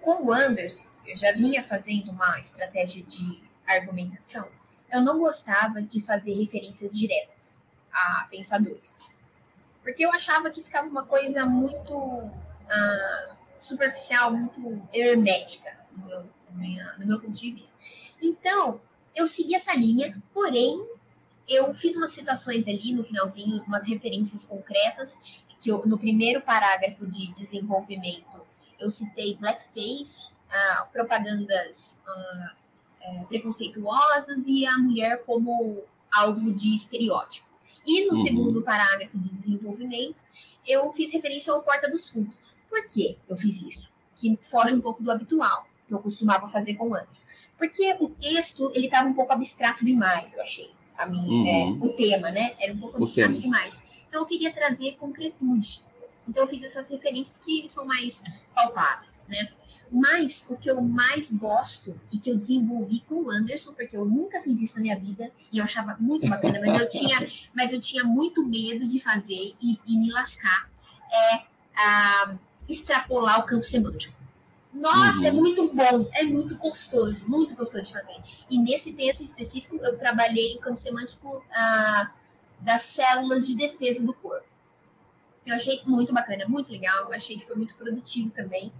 [0.00, 4.48] com o Anderson, eu já vinha fazendo uma estratégia de argumentação.
[4.90, 7.58] Eu não gostava de fazer referências diretas
[7.92, 9.08] a pensadores.
[9.82, 12.30] Porque eu achava que ficava uma coisa muito
[12.68, 16.26] ah, superficial, muito hermética, no meu,
[16.98, 17.78] no meu ponto de vista.
[18.20, 18.80] Então,
[19.14, 20.86] eu segui essa linha, porém,
[21.48, 25.20] eu fiz umas citações ali no finalzinho, umas referências concretas,
[25.58, 28.40] que eu, no primeiro parágrafo de desenvolvimento
[28.80, 32.52] eu citei blackface, ah, propagandas ah,
[33.02, 35.82] é, preconceituosas e a mulher como
[36.12, 37.48] alvo de estereótipo.
[37.86, 38.22] E no uhum.
[38.22, 40.22] segundo parágrafo de desenvolvimento,
[40.66, 42.42] eu fiz referência ao Porta dos Fundos.
[42.68, 43.90] Por que eu fiz isso?
[44.14, 47.26] Que foge um pouco do habitual, que eu costumava fazer com anos.
[47.56, 50.70] Porque o texto, ele estava um pouco abstrato demais, eu achei.
[50.96, 51.80] A minha, é, uhum.
[51.82, 52.54] é, o tema, né?
[52.58, 53.80] Era um pouco abstrato demais.
[54.08, 55.82] Então, eu queria trazer concretude.
[56.28, 58.22] Então, eu fiz essas referências que são mais
[58.54, 59.48] palpáveis, né?
[59.90, 64.04] Mas o que eu mais gosto e que eu desenvolvi com o Anderson, porque eu
[64.04, 67.72] nunca fiz isso na minha vida e eu achava muito bacana, mas eu tinha, mas
[67.72, 70.70] eu tinha muito medo de fazer e, e me lascar,
[71.12, 71.42] é
[71.76, 74.20] a, extrapolar o campo semântico.
[74.72, 75.38] Nossa, é uhum.
[75.38, 78.22] é muito bom, é muito gostoso, muito gostoso de fazer.
[78.48, 82.12] E nesse texto específico, eu trabalhei o campo semântico ah,
[82.60, 84.46] das células de defesa do corpo.
[85.44, 88.72] Eu achei muito bacana, muito legal, achei que foi muito produtivo também.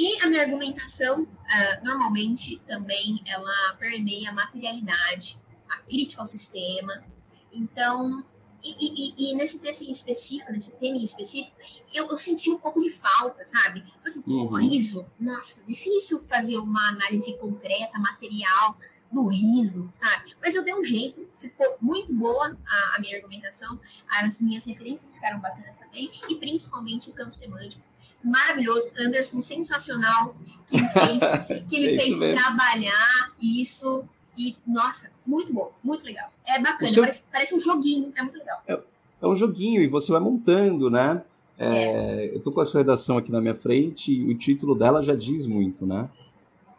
[0.00, 5.36] E a minha argumentação, uh, normalmente, também, ela permeia a materialidade,
[5.68, 7.04] a crítica ao sistema.
[7.52, 8.24] Então,
[8.62, 11.56] e, e, e, nesse texto em específico, nesse tema em específico,
[11.92, 13.82] eu, eu senti um pouco de falta, sabe?
[13.98, 14.54] Falei assim, uhum.
[14.56, 18.76] riso, nossa, difícil fazer uma análise concreta, material
[19.10, 20.34] do riso, sabe?
[20.40, 25.14] Mas eu dei um jeito, ficou muito boa a, a minha argumentação, as minhas referências
[25.14, 27.82] ficaram bacanas também, e principalmente o campo semântico.
[28.22, 31.20] Maravilhoso, Anderson sensacional, que me fez,
[31.68, 36.32] que me é fez trabalhar isso e, nossa, muito bom, muito legal.
[36.50, 37.02] É bacana, seu...
[37.02, 38.60] parece, parece, um joguinho, é muito legal.
[38.66, 38.80] É,
[39.22, 41.22] é, um joguinho e você vai montando, né?
[41.56, 42.34] É, é.
[42.34, 45.14] Eu tô com a sua redação aqui na minha frente e o título dela já
[45.14, 46.08] diz muito, né?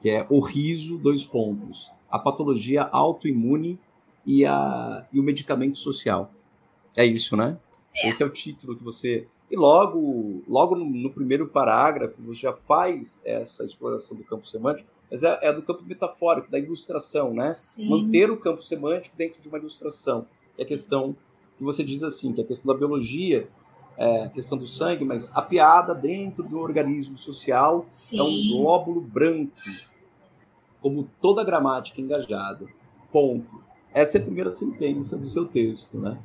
[0.01, 1.91] Que é O Riso, dois pontos.
[2.10, 3.79] A patologia autoimune
[4.25, 6.31] e, a, e o medicamento social.
[6.97, 7.57] É isso, né?
[7.95, 8.10] É.
[8.10, 9.25] Esse é o título que você.
[9.49, 14.89] E logo, logo no, no primeiro parágrafo, você já faz essa exploração do campo semântico
[15.12, 17.54] mas é, é do campo metafórico, da ilustração, né?
[17.54, 17.89] Sim.
[17.89, 20.26] Manter o campo semântico dentro de uma ilustração.
[20.58, 21.15] É a questão
[21.58, 23.50] que você diz assim, que é a questão da biologia,
[23.97, 28.19] é, a questão do sangue, mas a piada dentro de um organismo social Sim.
[28.19, 29.52] é um glóbulo branco,
[30.82, 32.65] como toda gramática engajada.
[33.12, 33.62] Ponto.
[33.93, 36.17] Essa é a primeira sentença do seu texto, né?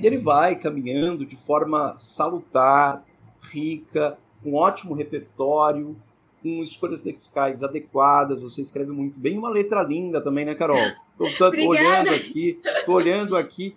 [0.00, 3.04] E ele vai caminhando de forma salutar,
[3.40, 5.96] rica, com ótimo repertório,
[6.42, 10.76] com escolhas lexicais adequadas, você escreve muito bem, uma letra linda também, né, Carol?
[11.20, 13.76] Estou olhando aqui, estou olhando aqui,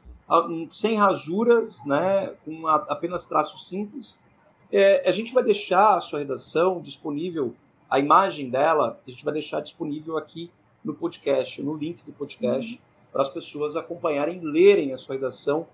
[0.70, 4.18] sem rajuras, né, com apenas traços simples.
[4.72, 7.54] É, a gente vai deixar a sua redação disponível,
[7.90, 10.52] a imagem dela, a gente vai deixar disponível aqui
[10.84, 12.80] no podcast, no link do podcast, uhum.
[13.12, 15.68] para as pessoas acompanharem, lerem a sua redação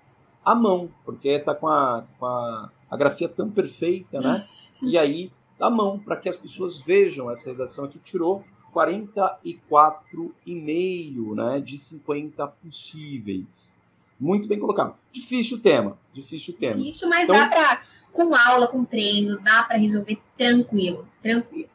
[0.43, 4.45] à mão, porque está com, a, com a, a grafia tão perfeita, né?
[4.83, 7.99] E aí da mão, para que as pessoas vejam essa redação aqui.
[7.99, 8.43] Tirou
[8.73, 13.75] 44,5 né, de 50 possíveis.
[14.19, 14.95] Muito bem colocado.
[15.11, 16.77] Difícil o tema, difícil o tema.
[16.77, 17.79] Difícil, mas então, dá para,
[18.11, 21.69] com aula, com treino, dá para resolver tranquilo, tranquilo.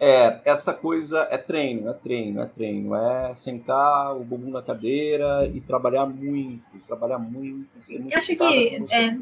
[0.00, 2.94] É, essa coisa é treino, é treino, é treino.
[2.94, 7.68] É sentar o bumbum na cadeira e trabalhar muito, trabalhar muito.
[7.90, 9.18] muito Eu acho que é,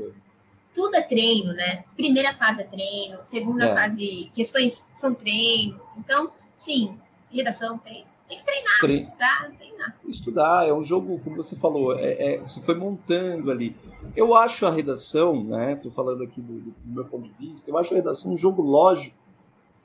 [0.76, 1.84] tudo é treino, né?
[1.96, 3.74] Primeira fase é treino, segunda é.
[3.74, 5.80] fase, questões são treino.
[5.96, 6.94] Então, sim,
[7.30, 8.06] redação, treino.
[8.28, 9.96] Tem que treinar, estudar, treinar.
[10.06, 13.74] Estudar, é um jogo, como você falou, é, é, você foi montando ali.
[14.14, 15.72] Eu acho a redação, né?
[15.72, 18.60] Estou falando aqui do, do, meu ponto de vista, eu acho a redação um jogo
[18.60, 19.16] lógico,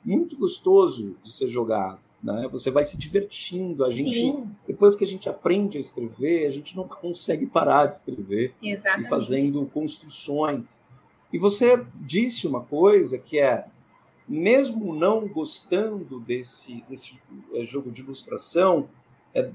[0.04, 2.00] muito gostoso de ser jogado.
[2.22, 2.48] Né?
[2.52, 3.84] Você vai se divertindo.
[3.84, 3.94] A Sim.
[3.94, 4.48] gente,
[4.82, 9.06] depois que a gente aprende a escrever, a gente não consegue parar de escrever Exatamente.
[9.06, 10.82] e fazendo construções.
[11.32, 13.64] E você disse uma coisa que é,
[14.28, 17.16] mesmo não gostando desse, desse
[17.54, 18.88] é, jogo de ilustração,
[19.32, 19.48] é,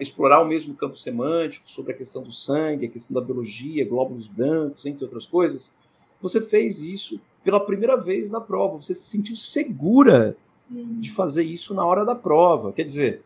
[0.00, 4.28] explorar o mesmo campo semântico sobre a questão do sangue, a questão da biologia, glóbulos
[4.28, 5.72] brancos, entre outras coisas,
[6.20, 8.76] você fez isso pela primeira vez na prova.
[8.76, 10.36] Você se sentiu segura
[10.68, 12.70] de fazer isso na hora da prova.
[12.70, 13.22] Quer dizer,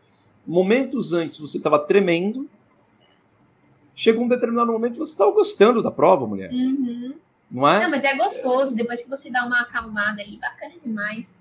[0.49, 2.49] momentos antes você estava tremendo,
[3.95, 6.51] chegou um determinado momento você estava gostando da prova, mulher.
[6.51, 7.13] Uhum.
[7.51, 7.81] Não é?
[7.81, 8.75] Não, mas é gostoso.
[8.75, 11.37] Depois que você dá uma acalmada ali, bacana demais.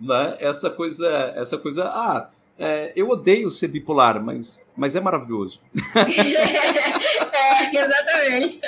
[0.00, 0.36] né?
[0.38, 5.60] Essa coisa, essa coisa, ah, é, eu odeio ser bipolar, mas, mas é maravilhoso.
[7.34, 8.60] é, exatamente.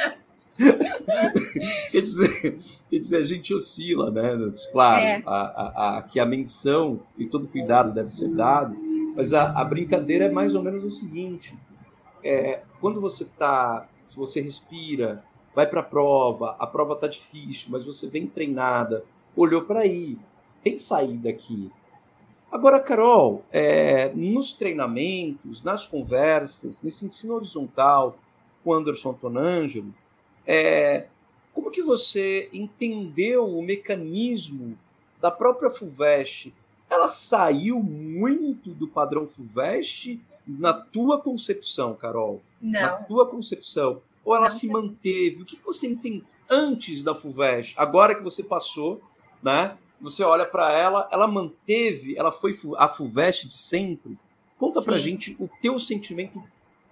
[1.93, 2.59] quer, dizer,
[2.91, 4.37] quer dizer, a gente oscila, né?
[4.73, 5.23] Claro, é.
[5.27, 8.77] a, a, a, que a menção e todo cuidado deve ser dado,
[9.17, 11.57] mas a, a brincadeira é mais ou menos o seguinte:
[12.23, 15.25] é, quando você tá, você respira,
[15.55, 20.19] vai para a prova, a prova tá difícil, mas você vem treinada, olhou para aí,
[20.63, 21.73] tem que sair daqui.
[22.53, 28.19] Agora, Carol, é, nos treinamentos, nas conversas, nesse ensino horizontal
[28.63, 29.93] com Anderson Tonangelo,
[30.47, 31.07] é,
[31.53, 34.79] como que você entendeu o mecanismo
[35.21, 36.55] da própria FUVEST?
[36.89, 42.41] Ela saiu muito do padrão FUVEST na tua concepção, Carol?
[42.61, 42.81] Não.
[42.81, 44.01] Na tua concepção.
[44.25, 44.71] Ou ela Não se sei.
[44.71, 45.43] manteve?
[45.43, 47.75] O que você entende antes da FUVEST?
[47.77, 49.01] Agora que você passou,
[49.43, 49.77] né?
[50.01, 54.19] Você olha para ela, ela manteve, ela foi a FUVEST de sempre.
[54.59, 56.43] Conta para gente o teu sentimento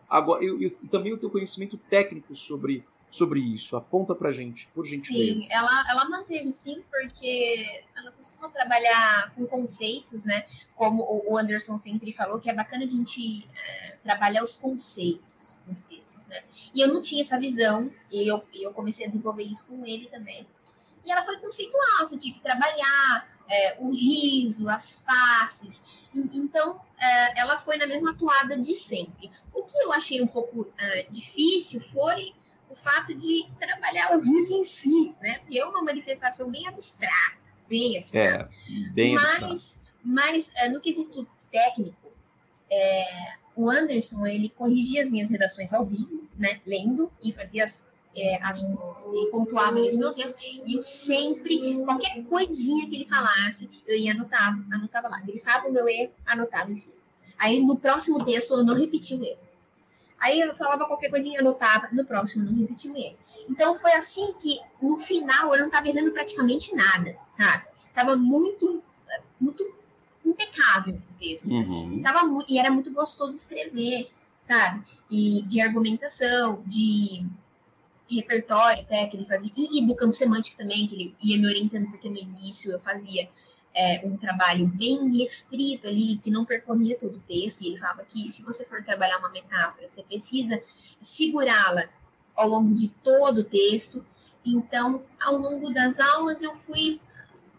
[0.09, 3.77] agora e também o teu conhecimento técnico sobre sobre isso?
[3.77, 5.41] Aponta para gente, por gentileza.
[5.41, 10.45] Sim, ela, ela manteve sim, porque ela costuma trabalhar com conceitos, né?
[10.75, 15.83] Como o Anderson sempre falou, que é bacana a gente é, trabalhar os conceitos nos
[15.85, 16.43] textos, né?
[16.75, 20.07] E eu não tinha essa visão, e eu, eu comecei a desenvolver isso com ele
[20.07, 20.45] também.
[21.05, 25.85] E ela foi conceitual, você tinha que trabalhar é, o riso, as faces.
[26.13, 29.31] Então, é, ela foi na mesma toada de sempre.
[29.53, 32.35] O que eu achei um pouco é, difícil foi
[32.75, 35.39] o fato de trabalhar o riso em si, né?
[35.39, 38.51] Porque é uma manifestação bem abstrata, bem abstrata.
[38.53, 39.91] É, bem mas, abstrata.
[40.05, 42.11] mas é, no quesito técnico,
[42.69, 46.61] é, o Anderson ele corrigia as minhas redações ao vivo, né?
[46.67, 51.77] Lendo e fazia as, é, as e pontuava ali os meus erros e eu sempre
[51.85, 56.73] qualquer coisinha que ele falasse eu ia anotar, anotava lá, grifava o meu erro, anotava
[56.73, 56.97] em cima.
[57.39, 59.39] Aí no próximo texto eu não repetia o erro.
[60.25, 63.17] Aí eu falava qualquer coisinha, anotava, no próximo não repetia o erro.
[63.47, 67.65] Então foi assim que, no final, eu não estava errando praticamente nada, sabe?
[67.95, 68.83] Tava muito,
[69.39, 69.71] muito
[70.25, 71.51] impecável o texto.
[71.51, 71.61] Uhum.
[71.61, 72.03] Assim.
[72.03, 74.11] Tava e era muito gostoso escrever,
[74.41, 74.83] sabe?
[75.11, 77.27] E de argumentação, de
[78.11, 81.47] repertório até que ele fazia, e, e do campo semântico também, que ele ia me
[81.47, 83.29] orientando, porque no início eu fazia
[83.75, 88.05] é, um trabalho bem restrito ali, que não percorria todo o texto, e ele falava
[88.05, 90.61] que se você for trabalhar uma metáfora, você precisa
[91.03, 91.89] segurá-la
[92.37, 94.05] ao longo de todo o texto.
[94.45, 97.01] Então, ao longo das aulas, eu fui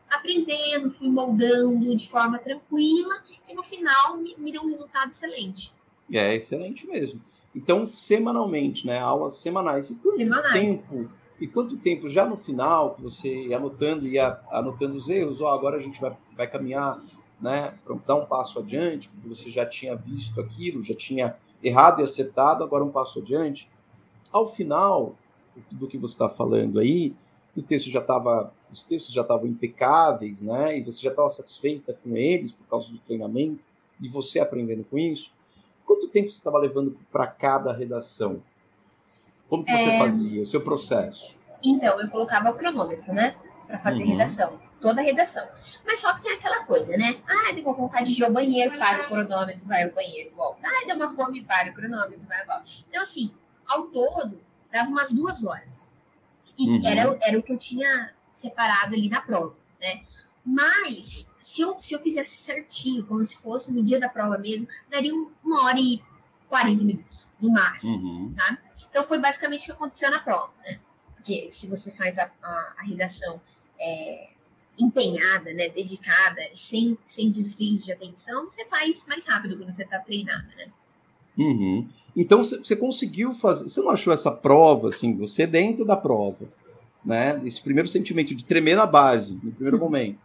[0.09, 5.73] aprendendo, fui moldando de forma tranquila, e no final me, me deu um resultado excelente.
[6.11, 7.21] É, excelente mesmo.
[7.53, 8.99] Então, semanalmente, né?
[8.99, 9.89] Aulas semanais.
[9.89, 10.53] E quanto Semanais.
[10.53, 15.41] tempo e quanto tempo já no final, que você ia anotando, ia anotando os erros,
[15.41, 17.01] ó, agora a gente vai, vai caminhar,
[17.41, 21.99] né, para dar um passo adiante, porque você já tinha visto aquilo, já tinha errado
[21.99, 23.69] e acertado, agora um passo adiante.
[24.31, 25.15] Ao final
[25.71, 27.13] do que você está falando aí,
[27.55, 31.97] o texto já estava, os textos já estavam impecáveis, né, e você já estava satisfeita
[32.01, 33.63] com eles por causa do treinamento
[33.99, 35.31] e você aprendendo com isso.
[35.85, 38.41] Quanto tempo você estava levando para cada redação?
[39.49, 39.99] Como que você é...
[39.99, 41.37] fazia o seu processo?
[41.63, 43.35] Então, eu colocava o cronômetro, né?
[43.67, 44.09] Para fazer uhum.
[44.09, 44.59] redação.
[44.79, 45.47] Toda a redação.
[45.85, 47.17] Mas só que tem aquela coisa, né?
[47.27, 50.59] Ah, deu uma vontade de ir ao banheiro, para o cronômetro, vai ao banheiro, volta.
[50.63, 52.63] Ah, deu uma fome, para o cronômetro, vai volta.
[52.87, 53.33] Então, assim,
[53.65, 54.39] ao todo,
[54.71, 55.89] dava umas duas horas.
[56.57, 56.87] E uhum.
[56.87, 60.03] era, era o que eu tinha separado ali na prova, né?
[60.45, 64.67] Mas, se eu, se eu fizesse certinho, como se fosse no dia da prova mesmo,
[64.89, 65.11] daria
[65.43, 66.03] uma hora e
[66.47, 68.29] 40 minutos, no máximo, uhum.
[68.29, 68.59] sabe?
[68.95, 70.79] Então, foi basicamente o que aconteceu na prova, né?
[71.17, 73.41] Porque se você faz a, a, a redação
[73.77, 74.29] é,
[74.79, 79.99] empenhada, né, dedicada, sem, sem desvios de atenção, você faz mais rápido quando você está
[79.99, 80.67] treinada, né?
[81.37, 81.89] Uhum.
[82.15, 83.67] Então, você conseguiu fazer...
[83.67, 86.47] Você não achou essa prova, assim, você dentro da prova,
[87.03, 87.41] né?
[87.43, 90.21] Esse primeiro sentimento de tremer na base, no primeiro momento.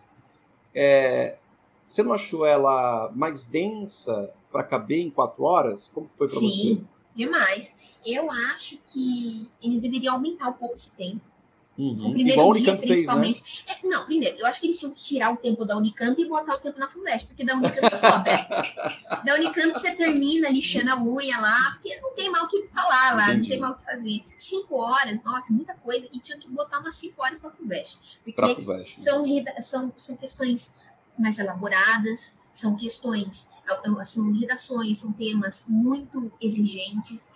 [0.73, 1.39] É,
[1.89, 5.91] você não achou ela mais densa para caber em quatro horas?
[5.93, 6.81] Como foi para você?
[7.21, 7.77] Demais.
[8.05, 11.21] Eu acho que eles deveriam aumentar um pouco esse tempo.
[11.81, 12.09] Uhum.
[12.09, 13.43] O primeiro Igual dia, principalmente.
[13.43, 13.75] Fez, né?
[13.83, 16.29] é, não, primeiro, eu acho que eles tinham que tirar o tempo da Unicamp e
[16.29, 19.23] botar o tempo na FUVEST, porque da Unicamp sobra.
[19.25, 23.17] da Unicamp você termina lixando a unha lá, porque não tem mal o que falar
[23.17, 23.41] lá, Entendi.
[23.41, 24.23] não tem mal o que fazer.
[24.37, 28.21] Cinco horas, nossa, muita coisa, e tinha que botar umas cinco horas para FUVEST.
[28.25, 29.01] Porque FUVEST.
[29.01, 29.25] São,
[29.61, 30.73] são, são questões
[31.21, 33.49] mais elaboradas, são questões,
[34.05, 37.31] são redações, são temas muito exigentes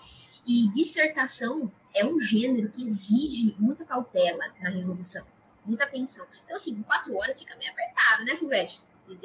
[0.47, 5.25] e dissertação é um gênero que exige muita cautela na resolução,
[5.65, 6.27] muita atenção.
[6.45, 8.83] Então, assim, quatro horas fica meio apertado, né, Fulvestre?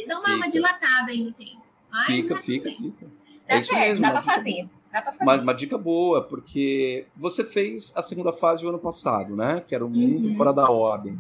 [0.08, 1.64] Dá uma, uma dilatada aí no tempo.
[1.90, 3.08] Mas fica, fica, fica.
[3.48, 4.70] Dá é certo, mesmo, dá para fazer.
[4.92, 5.24] Dá pra fazer.
[5.24, 9.62] Uma, uma, dica boa, porque você fez a segunda fase o ano passado, né?
[9.62, 10.36] Que era o mundo uhum.
[10.36, 11.20] fora da ordem.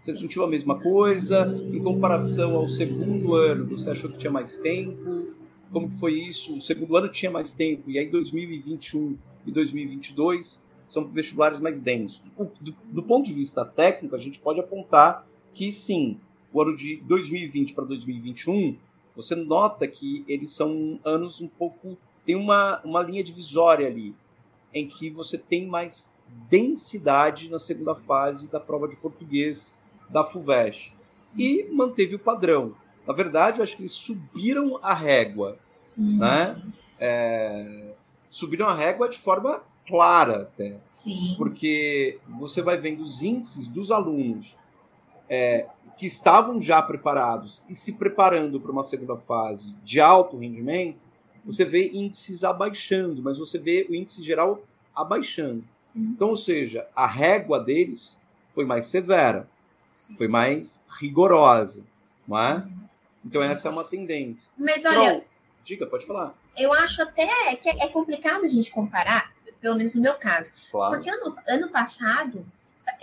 [0.00, 1.46] Você sentiu a mesma coisa?
[1.70, 5.26] Em comparação ao segundo ano, você achou que tinha mais tempo?
[5.70, 6.56] Como que foi isso?
[6.56, 12.22] O segundo ano tinha mais tempo, e aí 2021 e 2022 são vestibulares mais densos.
[12.58, 16.18] Do, do ponto de vista técnico, a gente pode apontar que sim,
[16.50, 18.78] o ano de 2020 para 2021,
[19.14, 21.98] você nota que eles são anos um pouco.
[22.24, 24.14] Tem uma, uma linha divisória ali,
[24.72, 26.14] em que você tem mais
[26.48, 29.78] densidade na segunda fase da prova de português
[30.10, 30.94] da FUVEST.
[31.36, 32.74] E manteve o padrão.
[33.06, 35.58] Na verdade, eu acho que eles subiram a régua.
[35.96, 36.18] Uhum.
[36.18, 36.60] Né?
[36.98, 37.94] É,
[38.28, 40.80] subiram a régua de forma clara até.
[40.86, 41.34] Sim.
[41.36, 44.56] Porque você vai vendo os índices dos alunos
[45.28, 50.98] é, que estavam já preparados e se preparando para uma segunda fase de alto rendimento,
[51.44, 54.62] você vê índices abaixando, mas você vê o índice geral
[54.94, 55.64] abaixando.
[55.94, 56.12] Uhum.
[56.14, 58.18] Então, ou seja, a régua deles
[58.54, 59.48] foi mais severa.
[59.90, 60.16] Sim.
[60.16, 61.84] foi mais rigorosa,
[62.26, 62.66] não é?
[63.24, 63.48] Então Sim.
[63.48, 64.50] essa é uma tendência.
[64.56, 65.24] Mas olha, Pro,
[65.64, 66.34] diga, pode falar.
[66.56, 70.94] Eu acho até que é complicado a gente comparar, pelo menos no meu caso, claro.
[70.94, 72.46] porque ano, ano passado,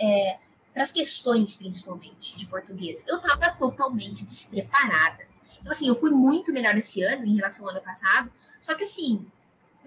[0.00, 0.38] é,
[0.72, 5.26] para as questões principalmente de português, eu estava totalmente despreparada.
[5.60, 8.30] Então assim, eu fui muito melhor esse ano em relação ao ano passado,
[8.60, 9.26] só que assim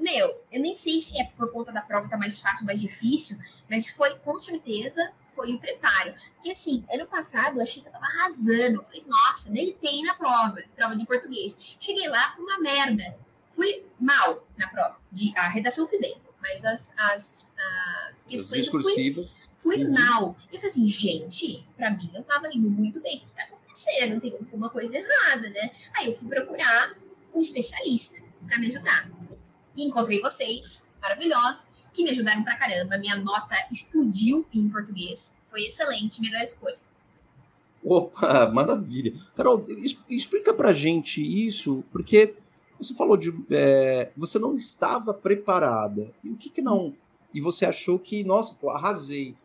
[0.01, 3.37] meu, eu nem sei se é por conta da prova tá mais fácil, mais difícil,
[3.69, 6.13] mas foi, com certeza, foi o preparo.
[6.35, 8.77] Porque, assim, ano passado eu achei que eu tava arrasando.
[8.77, 11.77] Eu falei, nossa, deitei na prova, prova de português.
[11.79, 13.17] Cheguei lá, foi uma merda.
[13.47, 14.97] Fui mal na prova.
[15.11, 17.53] De, a redação fui bem, mas as, as,
[18.11, 19.15] as questões eu fui,
[19.57, 19.91] fui uhum.
[19.91, 20.35] mal.
[20.51, 23.17] E eu falei assim, gente, pra mim eu tava indo muito bem.
[23.17, 24.19] O que tá acontecendo?
[24.19, 25.71] Tem alguma coisa errada, né?
[25.93, 26.95] Aí eu fui procurar
[27.33, 29.09] um especialista para me ajudar.
[29.75, 32.97] E encontrei vocês, maravilhosos, que me ajudaram pra caramba.
[32.97, 35.37] Minha nota explodiu em português.
[35.43, 36.77] Foi excelente, melhor escolha.
[37.83, 39.13] Opa, maravilha.
[39.35, 39.65] Carol,
[40.09, 42.35] explica pra gente isso, porque
[42.77, 43.33] você falou de.
[43.49, 46.11] É, você não estava preparada.
[46.23, 46.95] E o que que não.
[47.33, 49.35] E você achou que, nossa, pô, arrasei.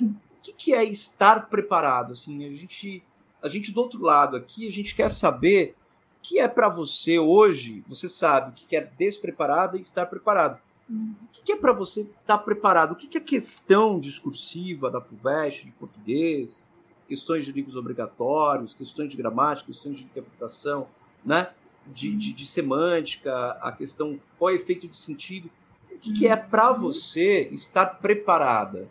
[0.00, 2.12] O que, que é estar preparado?
[2.12, 3.02] Assim, a gente,
[3.42, 5.76] a gente do outro lado aqui, a gente quer saber
[6.22, 10.60] que é para você hoje, você sabe o que é despreparada e estar preparado.
[10.88, 11.14] Uhum.
[11.22, 12.92] O que é para você estar preparado?
[12.92, 16.66] O que é questão discursiva da FUVEST, de português,
[17.08, 20.86] questões de livros obrigatórios, questões de gramática, questões de interpretação,
[21.24, 21.48] né?
[21.86, 25.50] de, de, de semântica, a questão qual é o efeito de sentido.
[25.90, 26.80] O que, é para uhum.
[26.80, 28.88] você estar preparada?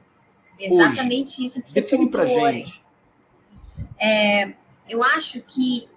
[0.57, 1.45] Exatamente hoje?
[1.45, 2.81] isso que você Define para gente.
[3.99, 4.53] É,
[4.87, 5.89] eu acho que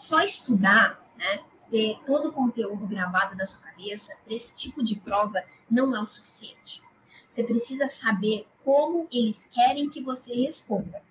[0.00, 1.40] só estudar, né,
[1.70, 6.00] ter todo o conteúdo gravado na sua cabeça para esse tipo de prova não é
[6.00, 6.82] o suficiente.
[7.28, 11.02] Você precisa saber como eles querem que você responda,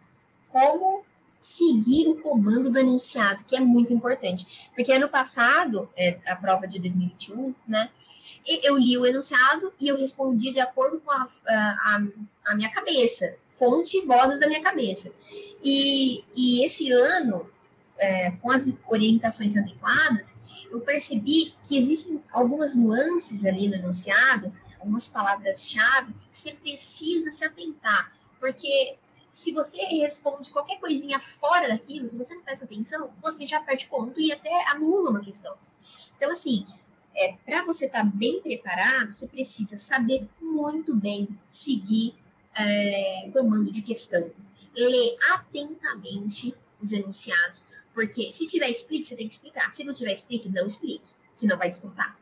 [0.49, 1.05] como
[1.39, 4.69] seguir o comando do enunciado, que é muito importante.
[4.75, 7.89] Porque ano passado, é, a prova de 2021, né?
[8.45, 12.01] Eu li o enunciado e eu respondi de acordo com a, a,
[12.47, 15.13] a minha cabeça, fonte e vozes da minha cabeça.
[15.63, 17.47] E, e esse ano,
[18.00, 20.39] é, com as orientações adequadas,
[20.72, 27.43] eu percebi que existem algumas nuances ali no enunciado, algumas palavras-chave que você precisa se
[27.43, 28.95] atentar, porque
[29.32, 33.88] se você responde qualquer coisinha fora daquilo, se você não presta atenção, você já perde
[33.88, 35.56] ponto e até anula uma questão.
[36.16, 36.66] Então, assim,
[37.16, 42.16] é, para você estar tá bem preparado, você precisa saber muito bem seguir
[42.56, 44.30] é, comando de questão.
[44.76, 49.71] Ler atentamente os enunciados, porque se tiver explique, você tem que explicar.
[49.71, 52.17] Se não tiver explique, não explique, senão vai descontar.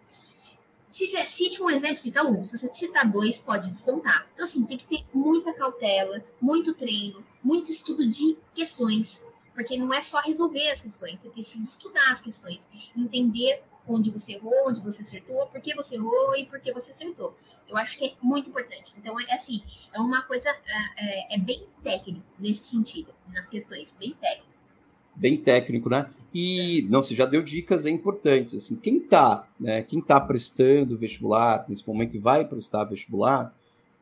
[0.89, 2.43] Se tiver, cite um exemplo, cita um.
[2.45, 4.27] Se você citar dois, pode descontar.
[4.33, 9.27] Então, assim, tem que ter muita cautela, muito treino, muito estudo de questões.
[9.53, 14.33] Porque não é só resolver as questões, você precisa estudar as questões, entender onde você
[14.33, 17.33] errou, onde você acertou, por que você errou e por que você acertou.
[17.67, 18.93] Eu acho que é muito importante.
[18.97, 19.63] Então, é assim,
[19.93, 24.46] é uma coisa, é, é, é bem técnico nesse sentido, nas questões, bem técnico
[25.17, 26.07] bem técnico, né?
[26.33, 28.55] E não, você já deu dicas importantes.
[28.55, 29.81] Assim, quem está, né?
[29.81, 33.53] Quem tá prestando vestibular nesse momento e vai prestar vestibular,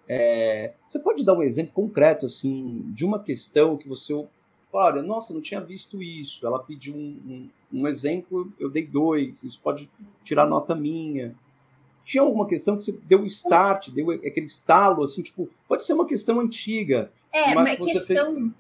[0.08, 4.14] é, você pode dar um exemplo concreto assim de uma questão que você,
[4.72, 6.46] olha, nossa, não tinha visto isso.
[6.46, 9.44] Ela pediu um, um, um exemplo, eu dei dois.
[9.44, 9.90] Isso pode
[10.24, 11.34] tirar nota minha.
[12.04, 15.94] Tinha alguma questão que você deu o start, deu aquele estalo, assim, tipo, pode ser
[15.94, 17.12] uma questão antiga.
[17.34, 18.36] É, uma questão.
[18.36, 18.52] Fez...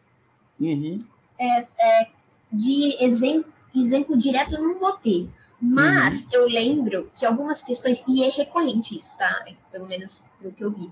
[0.59, 0.97] Uhum.
[1.37, 2.07] É, é,
[2.51, 5.29] de exemplo, exemplo direto eu não vou ter.
[5.59, 6.29] Mas uhum.
[6.33, 9.45] eu lembro que algumas questões, e é recorrente isso, tá?
[9.71, 10.91] Pelo menos pelo que eu vi.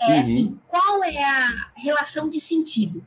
[0.00, 0.20] É uhum.
[0.20, 3.04] assim, qual é a relação de sentido?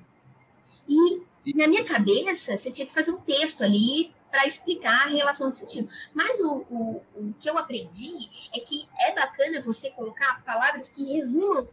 [0.88, 1.22] E
[1.56, 5.58] na minha cabeça, você tinha que fazer um texto ali para explicar a relação de
[5.58, 5.90] sentido.
[6.14, 11.14] Mas o, o, o que eu aprendi é que é bacana você colocar palavras que
[11.14, 11.68] resumam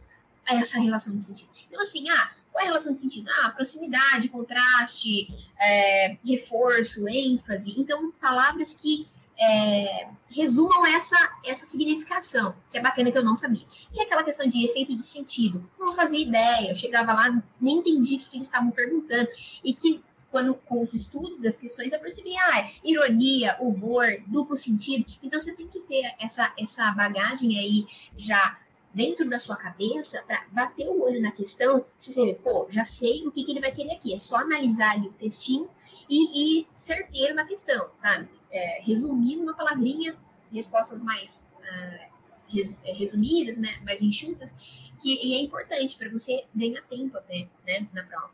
[0.45, 1.49] essa relação de sentido.
[1.67, 3.29] Então, assim, ah, qual é a relação de sentido?
[3.41, 7.79] Ah, proximidade, contraste, é, reforço, ênfase.
[7.79, 9.07] Então, palavras que
[9.39, 13.65] é, resumam essa, essa significação, que é bacana que eu não sabia.
[13.91, 18.15] E aquela questão de efeito de sentido, não fazia ideia, eu chegava lá, nem entendi
[18.15, 19.29] o que, eles estavam perguntando,
[19.63, 25.05] e que quando com os estudos das questões eu percebi, ah, ironia, humor, duplo sentido,
[25.23, 28.59] então você tem que ter essa, essa bagagem aí já
[28.93, 32.83] dentro da sua cabeça para bater o olho na questão, se você vê, pô, já
[32.83, 35.69] sei o que, que ele vai querer aqui, é só analisar ali o textinho
[36.09, 38.27] e, e certeiro na questão, sabe?
[38.51, 40.17] É, resumir numa palavrinha,
[40.51, 42.09] respostas mais uh,
[42.47, 47.87] res, é, resumidas, né, mais enxutas, que é importante para você ganhar tempo até, né,
[47.93, 48.33] na prova.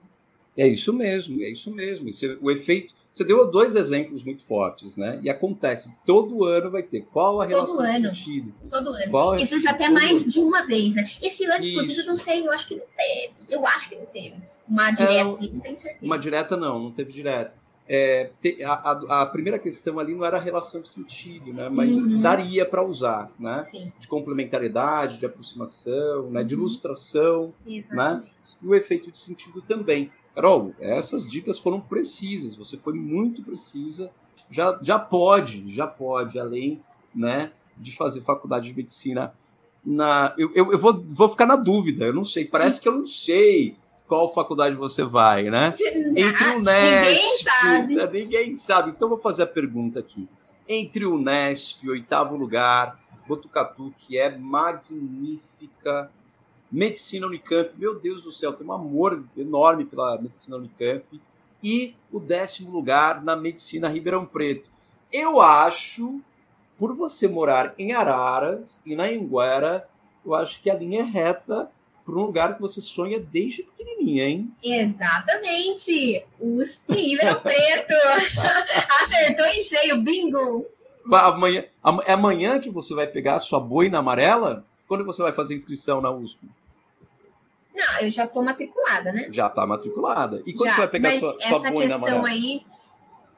[0.57, 2.09] É isso mesmo, é isso mesmo.
[2.09, 2.93] Isso, o efeito.
[3.11, 5.19] Você deu dois exemplos muito fortes, né?
[5.21, 7.01] E acontece, todo ano vai ter.
[7.01, 8.53] Qual a relação todo ano, de sentido?
[8.69, 9.11] Todo ano.
[9.11, 10.31] Qual Esses é, até mais ano.
[10.31, 11.05] de uma vez, né?
[11.21, 11.75] Esse ano, isso.
[11.75, 13.33] inclusive, eu não sei, eu acho que não teve.
[13.49, 14.35] Eu acho que não teve.
[14.67, 16.05] Uma direta, é, assim, não tenho certeza.
[16.05, 17.53] Uma direta, não, não teve direta.
[17.87, 18.31] É,
[18.65, 21.69] a, a, a, primeira questão ali não era a relação de sentido, né?
[21.69, 22.19] Mas uhum.
[22.19, 23.63] daria para usar, né?
[23.69, 23.93] Sim.
[23.99, 26.43] De complementaridade, de aproximação, né?
[26.43, 26.61] de uhum.
[26.61, 27.77] ilustração, né?
[27.77, 28.23] Exatamente.
[28.23, 28.29] né?
[28.63, 30.11] E o efeito de sentido também.
[30.35, 34.11] Carol, essas dicas foram precisas, você foi muito precisa.
[34.51, 36.83] Já, já pode, já pode, além
[37.13, 39.33] né, de fazer faculdade de medicina.
[39.83, 42.95] Na, eu, eu, eu vou, vou ficar na dúvida, eu não sei, parece que eu
[42.95, 43.77] não sei
[44.07, 45.73] qual faculdade você vai, né?
[46.15, 46.69] Entre o Nesp.
[46.69, 47.95] Ninguém sabe.
[47.95, 48.91] Né, ninguém sabe.
[48.91, 50.27] Então, vou fazer a pergunta aqui.
[50.67, 56.11] Entre o Nesp, oitavo lugar, Botucatu, que é magnífica
[56.71, 61.05] Medicina Unicamp, meu Deus do céu, tem um amor enorme pela Medicina Unicamp.
[61.63, 64.69] E o décimo lugar na Medicina Ribeirão Preto.
[65.11, 66.19] Eu acho,
[66.77, 69.87] por você morar em Araras e na Anguera,
[70.25, 71.69] eu acho que a linha é reta
[72.05, 74.51] para um lugar que você sonha desde pequenininha, hein?
[74.63, 76.23] Exatamente!
[76.39, 77.93] USP Ribeirão Preto!
[79.01, 80.65] Acertou em cheio, bingo!
[81.11, 81.63] Amanhã,
[82.05, 84.65] é amanhã que você vai pegar a sua boina amarela?
[84.87, 86.47] Quando você vai fazer inscrição na USP?
[87.75, 89.27] Não, eu já estou matriculada, né?
[89.31, 90.41] Já está matriculada.
[90.45, 92.65] E quando já, você vai pegar mas sua, sua essa questão aí,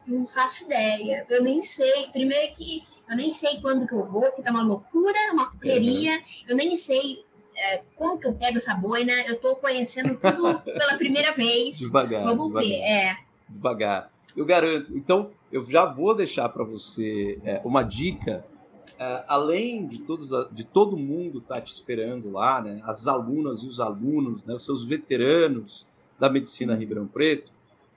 [0.06, 1.26] não faço ideia.
[1.30, 2.08] Eu nem sei.
[2.12, 6.18] Primeiro que eu nem sei quando que eu vou, porque tá uma loucura, uma correria.
[6.18, 6.24] Uhum.
[6.50, 7.26] Eu nem sei
[7.56, 9.14] é, como que eu pego essa boina.
[9.26, 11.80] Eu estou conhecendo tudo pela primeira vez.
[11.80, 12.24] Devagar.
[12.24, 12.80] Vamos devagar, ver.
[12.82, 13.18] É.
[13.50, 14.12] Devagar.
[14.36, 14.96] Eu garanto.
[14.96, 18.46] Então, eu já vou deixar para você é, uma dica
[18.98, 23.62] Uh, além de, todos, de todo mundo estar tá te esperando lá, né, as alunas
[23.62, 25.86] e os alunos, né, os seus veteranos
[26.18, 27.52] da medicina Ribeirão Preto,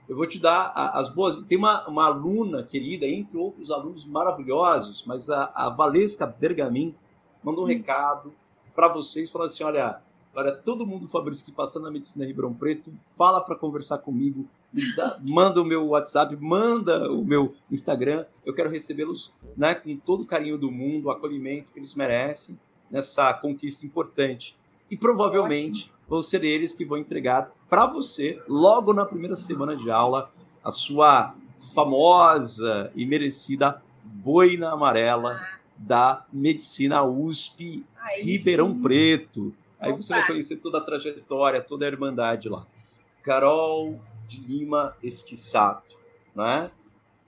[0.07, 1.37] eu vou te dar as boas.
[1.47, 6.95] Tem uma, uma aluna querida, entre outros alunos maravilhosos, mas a, a Valesca Bergamin
[7.43, 7.71] mandou um hum.
[7.71, 8.33] recado
[8.75, 10.03] para vocês, falando assim: olha,
[10.35, 14.49] olha, todo mundo, Fabrício, que passa na medicina Ribeirão Preto, fala para conversar comigo
[15.21, 18.25] manda o meu WhatsApp, manda o meu Instagram.
[18.45, 22.59] Eu quero recebê-los né, com todo o carinho do mundo, o acolhimento que eles merecem
[22.91, 24.57] nessa conquista importante.
[24.91, 25.99] E provavelmente Ótimo.
[26.09, 30.71] vão ser eles que vão entregar para você, logo na primeira semana de aula, a
[30.71, 31.35] sua
[31.75, 35.41] famosa e merecida boina amarela
[35.79, 38.83] da Medicina USP Aí Ribeirão sim.
[38.83, 39.55] Preto.
[39.79, 40.03] Aí Opa.
[40.03, 42.67] você vai conhecer toda a trajetória, toda a irmandade lá.
[43.23, 44.01] Carol,
[44.31, 45.99] de Lima Esquisato,
[46.35, 46.71] né?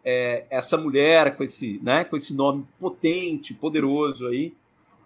[0.05, 4.53] É, essa mulher com esse, né, com esse nome potente, poderoso aí,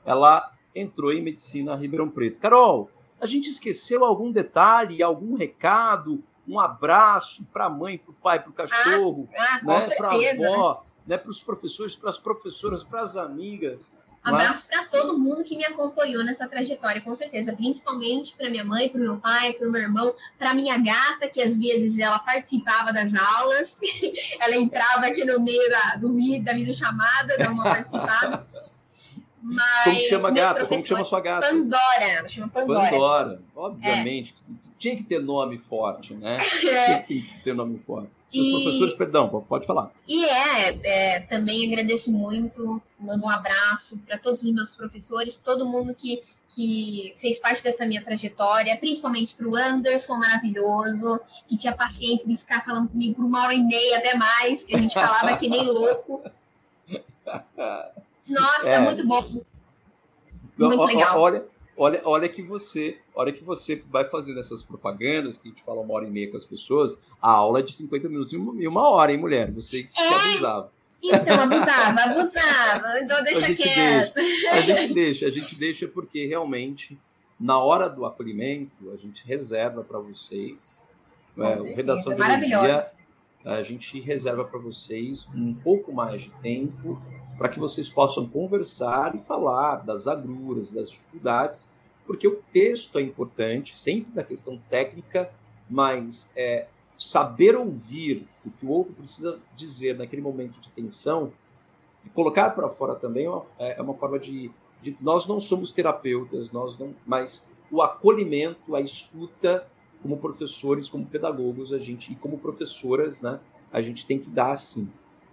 [0.04, 2.38] ela entrou em medicina Ribeirão Preto.
[2.38, 2.90] Carol,
[3.20, 8.40] a gente esqueceu algum detalhe, algum recado, um abraço para a mãe, para o pai,
[8.40, 11.14] para o cachorro, ah, ah, né, para a avó, né?
[11.14, 13.94] né, para os professores, para as professoras, para as amigas.
[14.26, 17.52] Abraço para todo mundo que me acompanhou nessa trajetória, com certeza.
[17.54, 21.56] Principalmente para minha mãe, para meu pai, para meu irmão, para minha gata, que às
[21.56, 23.78] vezes ela participava das aulas,
[24.40, 28.46] ela entrava aqui no meio da, do vídeo, da videochamada, dava uma participada.
[29.42, 30.66] Mas Como que chama gata?
[30.66, 31.46] Como que chama sua gata?
[31.46, 32.90] Pandora, ela chama Pandora.
[32.90, 34.34] Pandora, obviamente.
[34.50, 34.70] É.
[34.76, 36.38] Tinha que ter nome forte, né?
[36.66, 36.98] É.
[37.02, 38.10] Tinha que ter nome forte.
[38.30, 38.62] Seus e...
[38.62, 39.90] professores, perdão, pode falar.
[40.06, 45.66] E é, é, também agradeço muito, mando um abraço para todos os meus professores, todo
[45.66, 51.74] mundo que que fez parte dessa minha trajetória, principalmente para o Anderson maravilhoso, que tinha
[51.74, 54.94] paciência de ficar falando comigo por uma hora e meia até mais, que a gente
[54.94, 56.22] falava que nem louco.
[58.28, 58.78] Nossa, é.
[58.80, 59.22] muito bom.
[60.56, 61.20] Muito legal.
[61.20, 61.44] Olha,
[61.76, 65.80] olha, olha que você, olha que você vai fazendo essas propagandas que a gente fala
[65.80, 68.62] uma hora e meia com as pessoas, a aula é de 50 minutos e uma,
[68.62, 69.50] e uma hora, hein, mulher?
[69.52, 70.08] Vocês é.
[70.08, 70.70] abusavam.
[71.02, 73.00] Então, abusava, abusava.
[73.00, 74.14] Então deixa quieto.
[74.14, 76.98] Deixa, a gente deixa, a gente deixa porque realmente,
[77.38, 80.82] na hora do acolhimento, a gente reserva para vocês.
[81.38, 82.82] É, redação de energia,
[83.44, 87.00] a gente reserva para vocês um pouco mais de tempo
[87.36, 91.68] para que vocês possam conversar e falar das agruras, das dificuldades,
[92.06, 95.30] porque o texto é importante, sempre da questão técnica,
[95.68, 96.66] mas é,
[96.96, 101.32] saber ouvir o que o outro precisa dizer naquele momento de tensão,
[102.14, 106.52] colocar para fora também é uma, é uma forma de, de, Nós não somos terapeutas,
[106.52, 109.66] nós não, mas o acolhimento, a escuta,
[110.02, 113.40] como professores, como pedagogos, a gente e como professoras, né,
[113.72, 114.88] a gente tem que dar assim.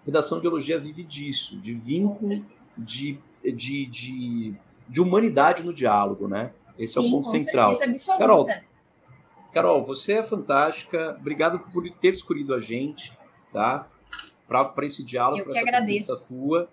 [0.05, 2.45] Redação de Elogia vive disso, de vínculo,
[2.77, 4.53] de, de, de,
[4.87, 6.51] de humanidade no diálogo, né?
[6.77, 7.77] Esse Sim, é o ponto central.
[8.17, 8.47] Carol,
[9.53, 11.15] Carol, você é fantástica.
[11.19, 13.15] Obrigado por ter escolhido a gente,
[13.51, 13.87] tá?
[14.47, 16.27] Para esse diálogo, para essa agradeço.
[16.27, 16.69] tua,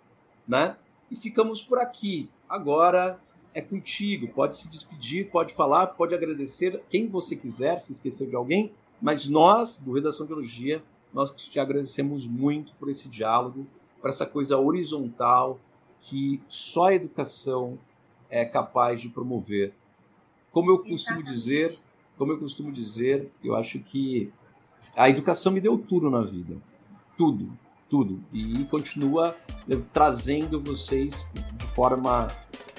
[0.49, 0.77] né?
[1.11, 2.29] E ficamos por aqui.
[2.49, 3.21] Agora
[3.55, 4.29] é contigo.
[4.29, 8.73] Pode se despedir, pode falar, pode agradecer quem você quiser, se esqueceu de alguém.
[9.01, 13.67] Mas nós, do Redação de Elogia, nós te agradecemos muito por esse diálogo,
[14.01, 15.59] por essa coisa horizontal
[16.01, 17.79] que só a educação
[18.29, 19.75] é capaz de promover.
[20.51, 21.33] Como eu costumo Exatamente.
[21.33, 21.79] dizer,
[22.17, 24.33] como eu costumo dizer, eu acho que
[24.97, 26.57] a educação me deu tudo na vida.
[27.17, 27.53] Tudo,
[27.89, 28.23] tudo.
[28.33, 29.37] E continua
[29.93, 32.29] trazendo vocês de forma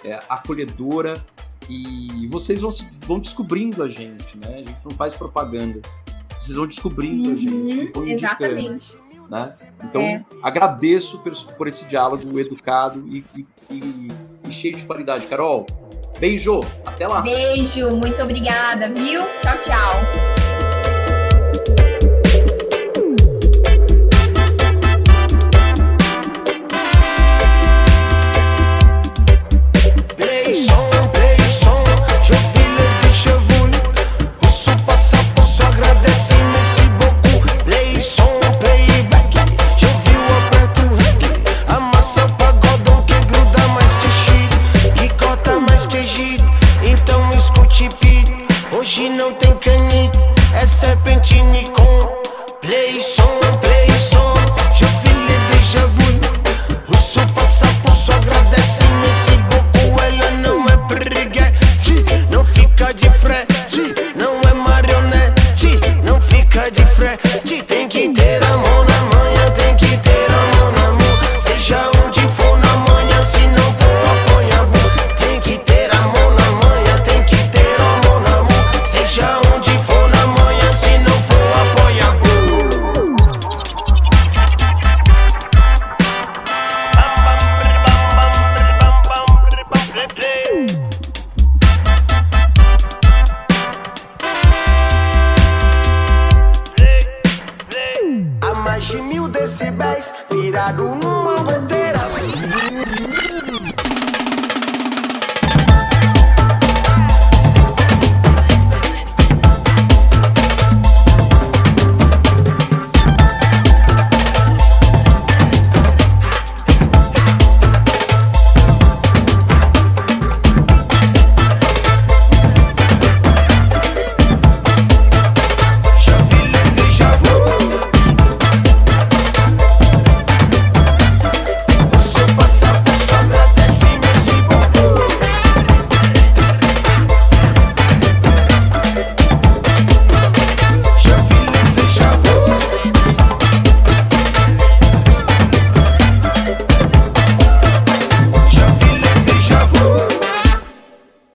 [0.04, 1.24] é, acolhedora
[1.70, 2.72] e vocês vão,
[3.06, 4.56] vão descobrindo a gente, né?
[4.56, 6.00] A gente não faz propagandas
[6.42, 7.92] vocês vão descobrindo uhum, a gente.
[7.92, 8.98] Vão exatamente.
[9.30, 9.54] Né?
[9.84, 10.26] Então, é.
[10.44, 14.12] agradeço por, por, esse diálogo educado e, e, e,
[14.48, 15.28] e cheio de qualidade.
[15.28, 15.66] Carol,
[16.20, 17.22] beijo, até lá.
[17.22, 19.22] Beijo, muito obrigada, viu?
[19.40, 20.41] Tchau, tchau.